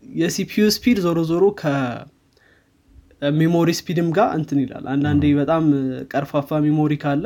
[0.04, 5.63] የ CPU speed ዞሮ ዞሮ ከ memory speed ም ጋር እንትን ይላል። አንዳንዴ በጣም
[6.13, 7.25] ቀርፋፋ memory ካለ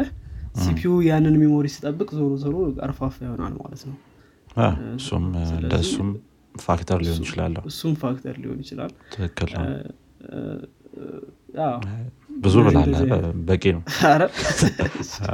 [0.64, 3.96] CPU ያንን memory ሲጠብቅ ዞሮ ዞሮ ቀርፋፋ ይሆናል ማለት ነው።
[4.98, 5.24] እሱም
[6.56, 9.52] factor ሊሆን ይችላል። እሱም factor ሊሆን ይችላል። ትክክል
[12.44, 12.94] ብዙ ብለሃል
[13.48, 13.82] በቂ ነው።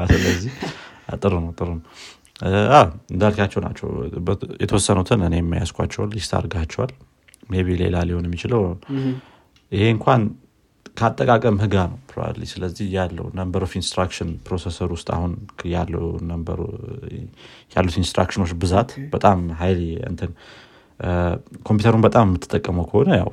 [0.07, 0.51] ስለዚህ
[1.21, 1.83] ጥሩ ነው ጥሩ ነው።
[3.13, 3.87] እንዳልካቸው ናቸው።
[4.63, 6.93] የተወሰኑትን እኔ የሚያስኳቸውን list አድርጋቸዋል።
[7.51, 8.61] maybe ሌላ ሊሆን የሚችለው
[9.71, 10.21] ይሄ እንኳን
[10.97, 15.31] ከአጠቃቀምህ ጋር ነው probably። ስለዚህ ያለው number of instruction processor ውስጥ አሁን
[15.73, 16.05] ያለው
[17.75, 20.31] ያሉት instruction ኖች ብዛት በጣም highly እንትን
[21.67, 23.29] ኮምፒውተሩን በጣም የምትጠቀመው ከሆነ ያው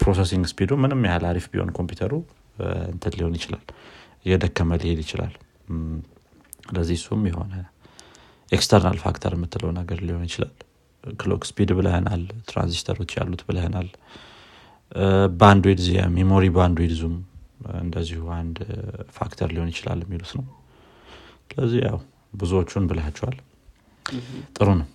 [0.00, 2.12] processing speed ዱ ምንም ያህል አሪፍ ቢሆን ኮምፒውተሩ
[2.92, 3.64] እንትን ሊሆን ይችላል።
[4.26, 5.32] እየደከመ ሊሄድ ይችላል።
[6.66, 7.52] ስለዚህ እሱም የሆነ
[8.52, 10.54] external factor የምትለው ነገር ሊሆን ይችላል።
[11.04, 13.88] clock speed ብለህናል ትራንዚስተሮች ያሉት ብለህናል።
[15.40, 17.14] bandwidth የ memory bandwidth ዙም
[17.82, 18.56] እንደዚሁ አንድ
[19.16, 20.44] factor ሊሆን ይችላል የሚሉት ነው።
[21.50, 21.98] ስለዚህ ያው
[22.34, 23.36] ብዙዎቹን ብላቸዋል
[24.56, 24.88] ጥሩ ነው።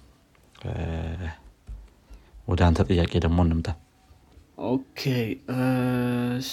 [2.47, 3.67] ወደ አንተ ጥያቄ ደግሞ እንምጣ
[4.67, 5.01] okay
[6.37, 6.51] እሺ።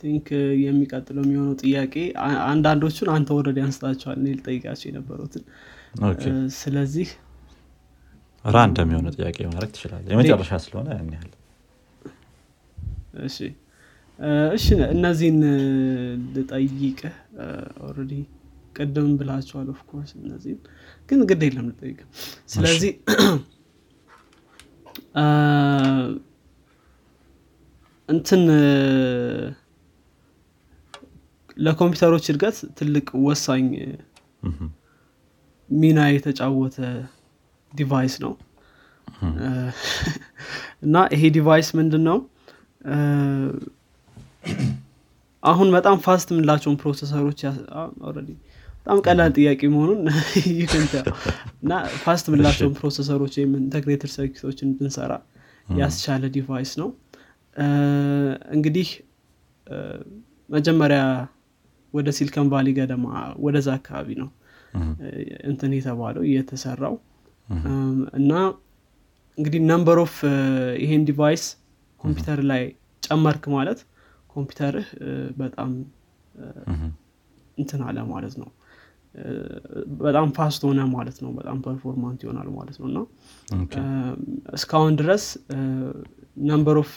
[0.00, 0.26] think
[0.62, 1.94] የሚቀጥለው የሚሆነው ጥያቄ
[2.46, 5.44] አንዳንዶቹን አንተ ወረድ አንስተሃቸዋል እኔ ልጠይቃቸው የነበሩትን።
[6.58, 7.08] ስለዚህ
[8.44, 11.32] random የሆነ ጥያቄ ማድረግ ትችላለ የመጨረሻ ስለሆነ ያን ያህል።
[13.24, 13.36] እሺ።
[14.54, 15.38] እሺ እነዚህን
[16.34, 17.00] ልጠይቅ
[17.86, 18.12] already
[18.76, 20.58] ቅድም ብላቸዋል of course እነዚህን
[21.08, 21.98] ግን ግድ የለም ልጠይቅ
[22.48, 22.92] ስለዚህ
[28.08, 28.42] እንትን
[31.56, 33.66] ለኮምፒውተሮች እድገት ትልቅ ወሳኝ
[35.68, 36.76] ሚና የተጫወተ
[37.72, 38.32] device ነው።
[40.82, 42.18] እና ይሄ device ምንድን ነው
[45.42, 47.40] አሁን በጣም fast የምንላቸውን processor ሮች
[48.80, 50.00] በጣም ቀላል ጥያቄ መሆኑን
[50.60, 50.92] ይክንተ
[51.62, 55.12] እና fast የምንላቸውን processor ሮች ወይም integrated circuit ኦችን እንድንሰራ
[55.74, 56.88] ያስቻለ device ነው።
[58.56, 58.88] እንግዲህ
[60.48, 61.00] መጀመሪያ
[61.94, 63.06] ወደ ሲልከን ቫሊ ገደማ
[63.44, 64.28] ወደዛ አካባቢ ነው
[65.50, 66.94] እንትን የተባለው እየተሰራው
[68.20, 68.32] እና
[69.38, 70.16] እንግዲህ number of
[70.82, 71.44] ይሄን device
[72.00, 72.62] ኮምፒውተር ላይ
[73.02, 73.80] ጨመርክ ማለት
[74.30, 74.88] ኮምፒውተርህ
[75.40, 75.70] በጣም
[77.58, 78.48] እንትን አለ ማለት ነው
[80.00, 82.98] በጣም fast ሆነ ማለት ነው። በጣም performant ይሆናል ማለት ነው። እና
[84.54, 85.24] እስካሁን ድረስ
[86.50, 86.92] number of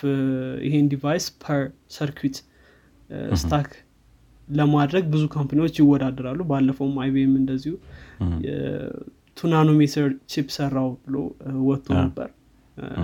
[0.67, 1.62] ይሄን device per
[1.96, 2.38] circuit
[3.42, 3.70] stack
[4.47, 7.73] ለማድረግ ብዙ company ዎች ይወዳደራሉ። ባለፈውም IBM እንደዚሁ
[9.38, 11.15] two nanometer chip ሰራው ብሎ
[11.67, 12.30] ወጥቶ ነበር።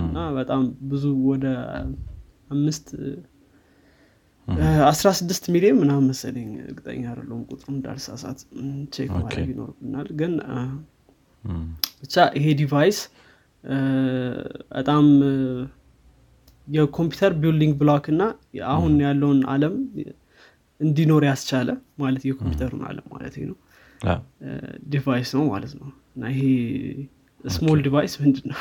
[0.00, 1.46] እና በጣም ብዙ ወደ
[2.50, 2.86] አምስት
[4.90, 8.38] አስራ ስድስት ሚሊዮን ምናምን መሰለኝ እርግጠኛ አይደለሁም ቁጥሩ እንዳልሳሳት
[8.94, 10.32] check ማድረግ ይኖርብናል። ግን
[12.02, 12.98] ብቻ ይሄ device
[14.74, 15.06] በጣም
[16.68, 18.22] የኮምፒውተር building block እና
[18.72, 19.74] አሁን ያለውን አለም
[20.80, 21.70] እንዲኖር ያስቻለ
[22.02, 23.56] ማለት የኮምፒውተሩን አለም ማለት ነው።
[24.92, 26.42] device ነው ማለት ነው። እና ይሄ
[27.44, 28.58] small device ምንድን ነው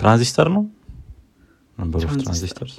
[0.00, 0.64] ትራንዚስተር ነው?
[2.20, 2.70] transistor።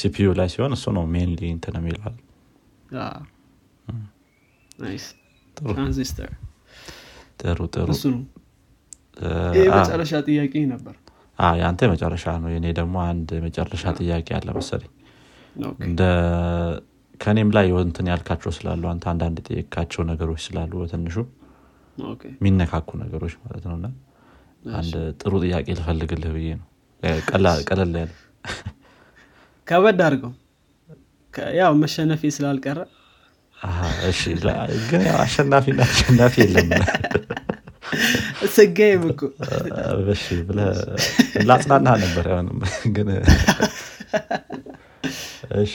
[0.00, 1.76] CPU ላይ ሲሆን እሱ ነው mainly እንትን
[4.80, 5.06] nice
[7.40, 7.88] ጥሩ ጥሩ
[9.76, 10.94] መጨረሻ ጥያቄ ነበር
[11.58, 14.92] የአንተ የመጨረሻ ነው የኔ ደግሞ አንድ የመጨረሻ ጥያቄ አለ መሰለኝ
[15.86, 16.02] እንደ
[17.20, 21.16] ከእኔም ላይ እንትን ያልካቸው ስላሉ አንተ አንዳንድ የጠየቃቸው ነገሮች ስላሉ በትንሹ
[22.34, 23.76] የሚነካኩ ነገሮች ማለት ነው
[24.78, 26.66] አንድ ጥሩ ጥያቄ ልፈልግልህ ብዬ ነው
[27.68, 28.10] ቀለል ያለ
[29.70, 30.32] ከበድ አድርገው።
[31.56, 32.78] ያው መሸነፌ ስላልቀረ።
[34.88, 36.70] ግን አሸናፊና አሸናፊ የለም።
[38.54, 39.20] ስጋዬም እኮ።
[41.48, 42.26] ላጽናና ነበር
[42.96, 43.08] ግን
[45.60, 45.74] እሺ።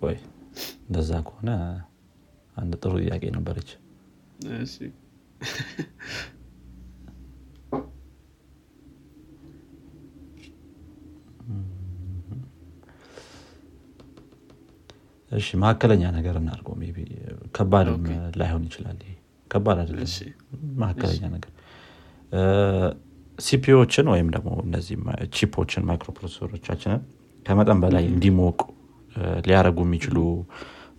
[0.00, 0.16] ቆይ
[0.86, 1.50] እንደዛ ከሆነ
[2.56, 3.70] አንድ ጥሩ ጥያቄ ነበረች
[15.34, 17.04] እሺ። መካከለኛ ነገር እናድርገው ቢ
[17.56, 18.02] ከባድም
[18.40, 18.98] ላይሆን ይችላል
[19.50, 20.04] ከባድ አይደለም።
[20.80, 21.50] መካከለኛ ነገር።
[23.38, 24.96] CPU ዎችን ወይም ደግሞ እነዚህ
[25.36, 27.00] chip ኦችን microprocessor ሮቻችንን
[27.46, 28.60] ከመጠን በላይ እንዲሞቁ
[29.16, 30.18] እ፣ ሊያደርጉ የሚችሉ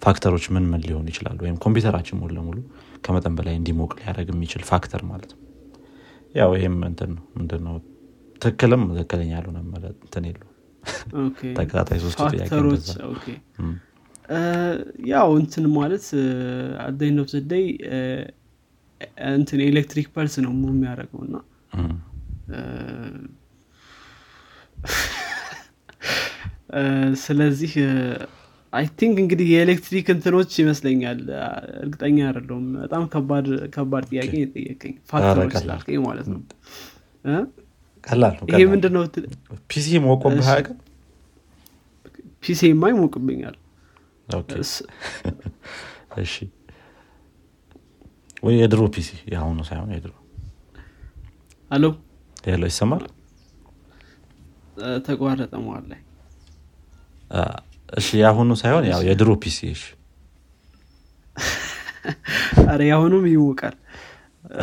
[0.02, 1.38] factor ሮች ምን ምን ሊሆኑ ይችላሉ?
[1.46, 2.58] ወይም ኮምፒውተራችን ሙሉ ለሙሉ
[3.04, 5.42] ከመጠን በላይ እንዲሞቅ ሊያደርግ የሚችል factor ማለት ነው።
[6.36, 6.52] ያው
[7.12, 7.76] ነው ምንድን ነው?
[8.42, 9.58] ትክክልም ትክክለኛ ያልሆነ
[9.98, 10.50] እንትን የለው
[11.58, 12.50] ተከታታይ ሶስት ጥያቄ
[15.12, 16.06] ያው እንትን ማለት
[16.86, 17.66] at the end of the day
[19.34, 21.36] እንትን electric pulse ነው move የሚያደርገው እና
[27.26, 27.74] ስለዚህ
[28.74, 31.20] I think እንግዲህ የኤሌክትሪክ እንትኖች ይመስለኛል
[31.82, 36.40] እርግጠኛ አይደለሁም። በጣም ከባድ ከባድ ጥያቄ የጠየቀኝ factor ሮች ስላልከኝ ማለት ነው።
[37.26, 37.38] ይሄ
[38.50, 39.30] ቀላል ምንድን ነው። ትል-
[39.70, 40.80] PC ሞቆብህ አያውቅም?
[42.44, 43.56] ፒሴማ ይሞቅብኛል
[46.20, 46.36] እሺ
[48.44, 50.14] ወይ የድሮ ፒሲ የአሁኑ ሳይሆን የድሮ
[51.72, 51.86] አሎ
[52.46, 53.04] ሌሎ ይሰማል
[55.06, 56.02] ተቋረጠ መዋል ላይ
[57.94, 59.84] እሺ የአሁኑ ሳይሆን ያው የድሮ ፒሲ እሺ
[62.66, 63.76] አረ የአሁኑም ይሞቃል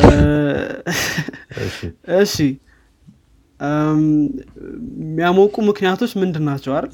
[0.01, 0.11] እ፣
[2.19, 2.37] እሺ
[3.63, 6.91] የሚያሞቁ ምክንያቶች ምንድን ናቸው አይደል?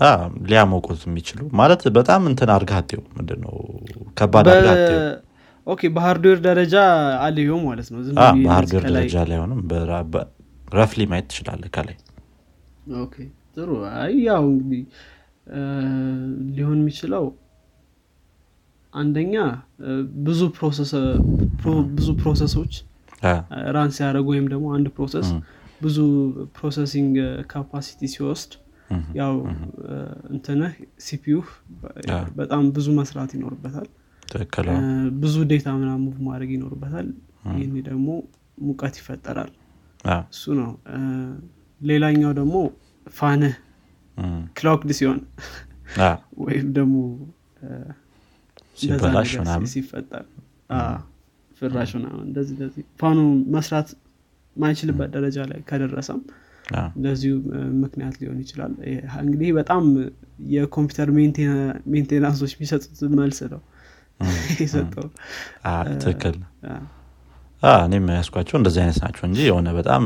[0.48, 3.54] ሊያሞቁት የሚችሉ ማለት በጣም እንትን አርጋቴው ምንድነው?
[4.16, 5.16] ከባድ አርጋቴው በ-
[5.66, 6.74] okay በ hardware ደረጃ
[7.24, 8.00] አልየው ማለት ነው።
[8.44, 9.60] በ hardware ደረጃ ላይ ሆንም
[10.74, 11.96] roughly ማየት ትችላለህ ከላይ።
[13.56, 13.70] ጥሩ።
[14.26, 14.82] ያው እንግዲህ
[16.56, 17.24] ሊሆን የሚችለው
[18.92, 19.34] አንደኛ
[20.26, 20.40] ብዙ
[21.92, 22.74] ብዙ process ኦች
[23.74, 25.28] run ሲያደርጉ ወይም ደግሞ አንድ process
[25.80, 25.96] ብዙ
[26.56, 27.14] processing
[27.50, 28.52] capacity ሲወስድ
[29.18, 29.34] ያው
[29.84, 29.94] እ፣
[30.32, 30.72] እንትንህ
[31.06, 31.36] CPU
[32.38, 33.88] በጣም ብዙ መስራት ይኖርበታል።
[35.20, 37.08] ብዙ data ምናምን move ማድረግ ይኖርበታል።
[37.52, 38.08] ይህኔ ደግሞ
[38.58, 39.52] ሙቀት ይፈጠራል።
[40.30, 40.70] እሱ ነው።
[41.80, 42.56] ሌላኛው ደግሞ
[43.06, 43.54] fan
[44.56, 45.20] ህ clogged ሲሆን
[46.44, 46.96] ወይም ደግሞ
[48.78, 49.30] ሲበላሽ
[49.72, 50.24] ሲፈጠር።
[51.60, 53.18] ፍራሽ ምናምን እንደዚህ እንደዚህ። ፋኑ
[53.54, 53.88] መስራት
[54.58, 56.20] ማይችልበት ደረጃ ላይ ከደረሰም
[57.50, 58.72] እ፣ ምክንያት ሊሆን ይችላል።
[59.22, 59.84] እንግዲህ በጣም
[60.52, 61.62] የኮምፒውተር ሜንቴና-
[61.92, 63.62] ሜንቴናንሶች የሚሰጡት መልስ ነው
[64.62, 65.06] የሰጠው።
[66.02, 66.36] ትክክል።
[67.82, 70.02] እኔም ያስኳቸው እንደዚህ አይነት ናቸው እንጂ የሆነ በጣም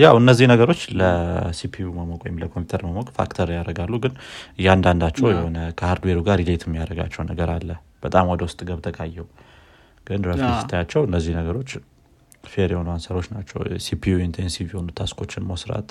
[0.00, 4.12] ያው እነዚህ ነገሮች ለሲፒዩ መሞቅ ወይም ለኮምፒውተር መሞቅ ፋክተር ያደርጋሉ። ግን
[4.58, 7.70] እያንዳንዳቸው የሆነ ከ hardware ኡ ጋር relate የሚያደርጋቸው ነገር አለ።
[8.02, 9.28] በጣም ወደ ውስጥ ገብተህ ካየው
[10.06, 11.72] ግን አዎ። ስታያቸው እነዚህ ነገሮች
[12.44, 15.90] fair የሆኑ answer ኦች ናቸው። CPU intensive የሆኑ task ኦችን መስራት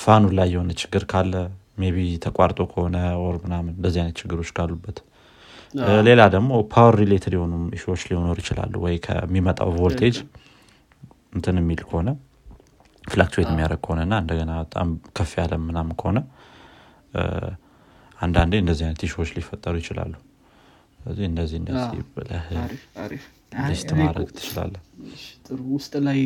[0.00, 1.34] fan ኡ ላይ የሆነ ችግር ካለ
[1.78, 4.98] maybe ተቋርጦ ከሆነ wire ምናምን እንደዚህ አይነት ችግሮች ካሉበት።
[6.06, 10.16] ሌላ ደግሞ power related የሆኑ issue ዎች ሊኖሩ ይችላሉ። ወይ ከሚመጣው ቮልቴጅ
[11.36, 12.08] እንትን የሚል ከሆነ
[13.04, 16.18] ፍላክቹዌት የሚያደርግ ከሆነ እና እንደገና በጣም ከፍ ያለ ምናምን ከሆነ
[18.18, 20.14] አንዳንዴ እንደዚህ አይነት ቲሾዎች ሊፈጠሩ ይችላሉ።
[21.00, 22.46] ስለዚህ እንደዚህ እንደዚህ ብለህ
[23.52, 23.68] እኔ
[24.00, 24.80] ማድረግ ትችላለህ?
[25.46, 26.18] ጥሩ። ውስጥ ላይ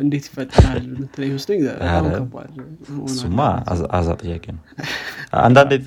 [0.00, 0.84] እንዴት ይፈጠራል?
[0.96, 2.54] ምትለኝ መስሎኝ በጣም ከባድ
[3.08, 3.40] እሱማ
[3.72, 3.90] አዛ-
[4.22, 4.62] ጥያቄ ነው።
[5.42, 5.84] አንዳንዴ-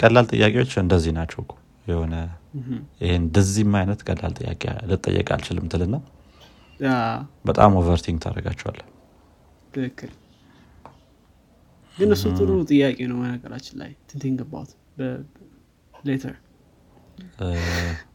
[0.00, 1.54] ቀላል ጥያቄዎች እንደዚህ ናቸው እኮ።
[1.86, 2.14] የሆነ
[3.00, 5.96] ይህን እንደዚህም አይነት ቀላል ጥያቄ ልጠየቅ አልችልም ትልና
[7.44, 8.80] በጣም overthink ታደርጋቸዋለ
[9.72, 10.12] ትክክል።
[11.96, 14.70] ግን እሱ ጥሩ ጥያቄ ነው በነገራችን ላይ thinking about
[16.04, 16.36] later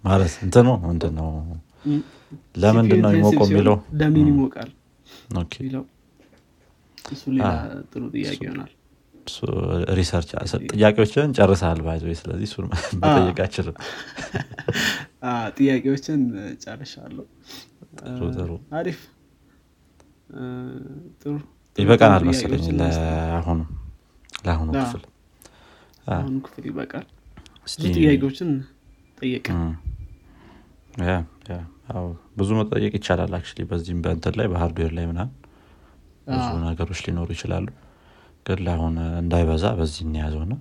[0.05, 1.29] ማለት እንትኑ ምንድን ነው
[2.61, 3.75] ለምንድን ነው የሚሞቀው የሚለው?
[3.99, 4.69] ለምን ይሞቃል?
[7.07, 7.47] እሱ ሌላ
[7.91, 8.71] ጥሩ ጥያቄ ይሆናል።
[9.97, 10.29] research
[10.73, 12.55] ጥያቄዎችን ጨርሰሃል ባይዘ ስለዚህ እሱ
[13.01, 13.75] መጠየቅ አይችልም
[15.57, 16.21] ጥያቄዎችን
[18.37, 18.99] ጥሩ አሪፍ።
[21.21, 21.33] ጥሩ
[21.77, 23.59] ይበቃናል መሰለኝ ለአሁኑ
[24.45, 25.03] ለአሁኑ ክፍል።
[26.07, 27.07] አሁኑ ክፍል ይበቃል።
[27.65, 28.49] ብዙ ጥያቄዎችን
[29.17, 29.47] ጠየቀ
[32.37, 35.33] ብዙ መጠየቅ ይቻላል አክቹዋሊ በዚህም በእንትን ላይ በሃርድዌር ላይ ምናምን
[36.29, 37.67] ብዙ ነገሮች ሊኖሩ ይችላሉ።
[38.45, 40.55] ግን ለአሁን እንዳይበዛ በዚህ እንያዘው ና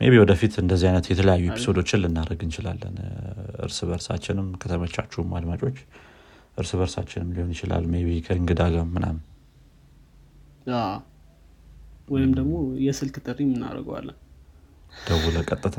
[0.00, 2.96] maybe ወደፊት እንደዚህ አይነት የተለያዩ episode ኦችን ልናደርግ እንችላለን።
[3.64, 5.78] እርስ በርሳችንም ከተመቻችሁም አድማጮች
[6.58, 9.22] እርስ በርሳችንም ሊሆን ይችላል። maybe ከእንግዳ ጋር ምናምን።
[12.08, 12.54] ወይም ደግሞ
[12.84, 14.18] የስልክ ጥሪ እናደርገዋለን።
[15.06, 15.76] ደውለ ቀጥታ?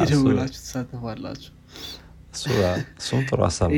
[0.00, 1.52] የደውላችሁ ትሳተፋላችሁ
[2.34, 3.70] እሱም ጥሩ ሀሳብ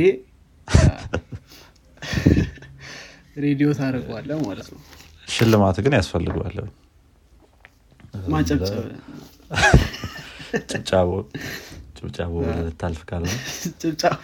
[3.45, 4.81] ሬዲዮ ታደርገዋለህ ማለት ነው።
[5.29, 6.57] ሽልማት ግን ያስፈልገዋል።
[8.29, 8.85] ማጨብጨብ
[11.99, 13.25] ጭብጫቦ ልታልፍ ካለ
[13.83, 14.23] ጭብጫቦ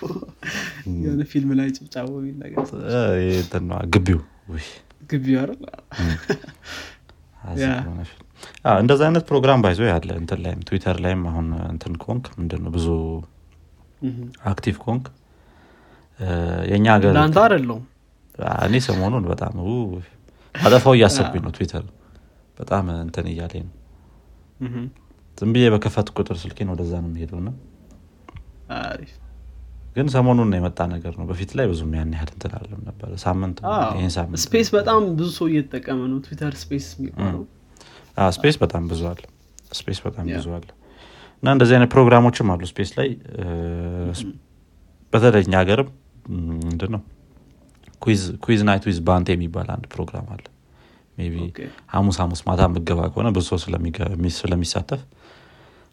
[1.02, 2.10] የሆነ ፊልም ላይ ጭብጫቦ
[3.94, 4.20] ግቢው።
[4.50, 4.66] ውይ፣
[5.10, 5.60] ግቢ አይደል?
[9.02, 12.86] አይነት ፕሮግራም ባይዞ ያለ እንትን ላይም ትዊተር ላይም አሁን እንትን ኮንክ ምንድነው ብዙ
[14.50, 15.06] active ኮንክ።
[16.70, 17.84] የእኛ ሀገር ለአንተ አይደለውም
[18.64, 19.72] እኔ ሰሞኑን በጣም ው፣
[20.54, 21.84] አጠፋው እያሰብኩኝ ነው ትዊተር።
[22.58, 23.74] በጣም እንትን እያለኝ ነው።
[25.38, 27.38] ዝም ብዬ በከፈት ቁጥር ስልኬን ወደዛ ነው የሚሄደው
[28.78, 29.12] አሪፍ።
[29.96, 33.58] ግን ሰሞኑን የመጣ ነገር ነው። በፊት ላይ ብዙም ያን ያህል እንትን አለም ነበር። ሳምንት
[33.96, 37.42] ይህን ሳምንት space በጣም ብዙ ሰው እየተጠቀመ ነው Twitter Space የሚባለው።
[38.36, 39.22] space በጣም ብዙ አለ።
[39.72, 40.68] space በጣም ብዙ አለ
[41.42, 43.08] እና እንደዚህ አይነት ፕሮግራሞችም አሉ space ላይ።
[45.12, 45.88] በተለይ እኛ ሀገርም
[46.64, 47.02] ምንድን ነው?
[48.44, 50.44] quiz night with ባንቴ የሚባል አንድ ፕሮግራም አለ።
[51.26, 51.58] ቢ okay።
[51.94, 53.58] ሐሙስ ሐሙስ ማታ ምገባ ከሆነ ብዙ ሰው
[54.38, 55.00] ስለሚሳተፍ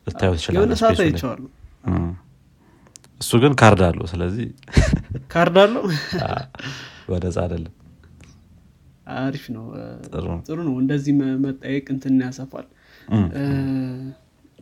[0.08, 0.78] ልታዩ ትችላለህ
[3.22, 4.48] እሱ ግን ካርድ አለው ስለዚህ
[5.34, 5.84] ካርድ አለው?
[6.22, 6.30] አ፣
[7.08, 7.74] በነፃ አይደለም።
[9.18, 9.66] አሪፍ ነው።
[10.48, 11.14] ጥሩ ነው። እንደዚህ
[11.46, 12.66] መጠየቅ እንትን ያሰፋል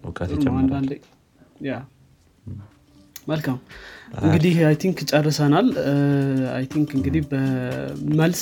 [0.05, 0.89] እውቀት ይጨምራል።
[3.27, 3.57] መልካም።
[4.19, 5.67] እንግዲህ I think ጨርሰናል።
[6.53, 8.41] I think እንግዲህ በመልስ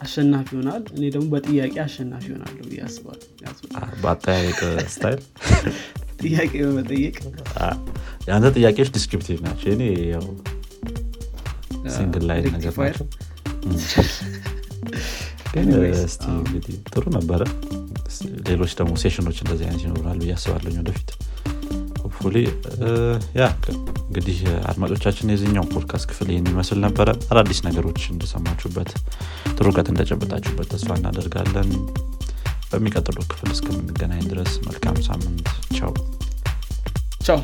[0.00, 2.24] አሸናፊ ይሆናል። እኔ ደግሞ በጥያቄ አሸናፊ
[3.26, 4.60] ምክንያቱም አ፣ በአጠያየቅ
[4.94, 5.20] style?
[6.22, 7.16] ጥያቄ በመጠየቅ?
[8.26, 10.24] የአንተ ጥያቄዎች descriptive ናቸው። የኔ ያው
[11.92, 13.06] single line ነገር ናቸው
[15.52, 17.42] እንግዲህ ጥሩ ነበረ።
[18.48, 21.10] ሌሎች ደግሞ session ኦች እንደዚህ አይነት ይኖራል ብዬ አስባለኝ ወደፊት።
[22.02, 22.36] hopefully
[23.38, 23.44] ያ
[24.04, 24.38] እንግዲህ
[24.70, 28.90] አድማጮቻችን የዚህኛው ፖድካስት ክፍል ይህን ይመስል ነበረ። አዳዲስ ነገሮች እንደሰማችሁበት
[29.54, 31.70] ጥሩ እውቀት እንደጨበጣችሁበት ተስፋ እናደርጋለን።
[32.72, 35.48] በሚቀጥለው ክፍል እስከምንገናኝ ድረስ መልካም ሳምንት።
[35.78, 35.92] ቻው።
[37.26, 37.40] ቻው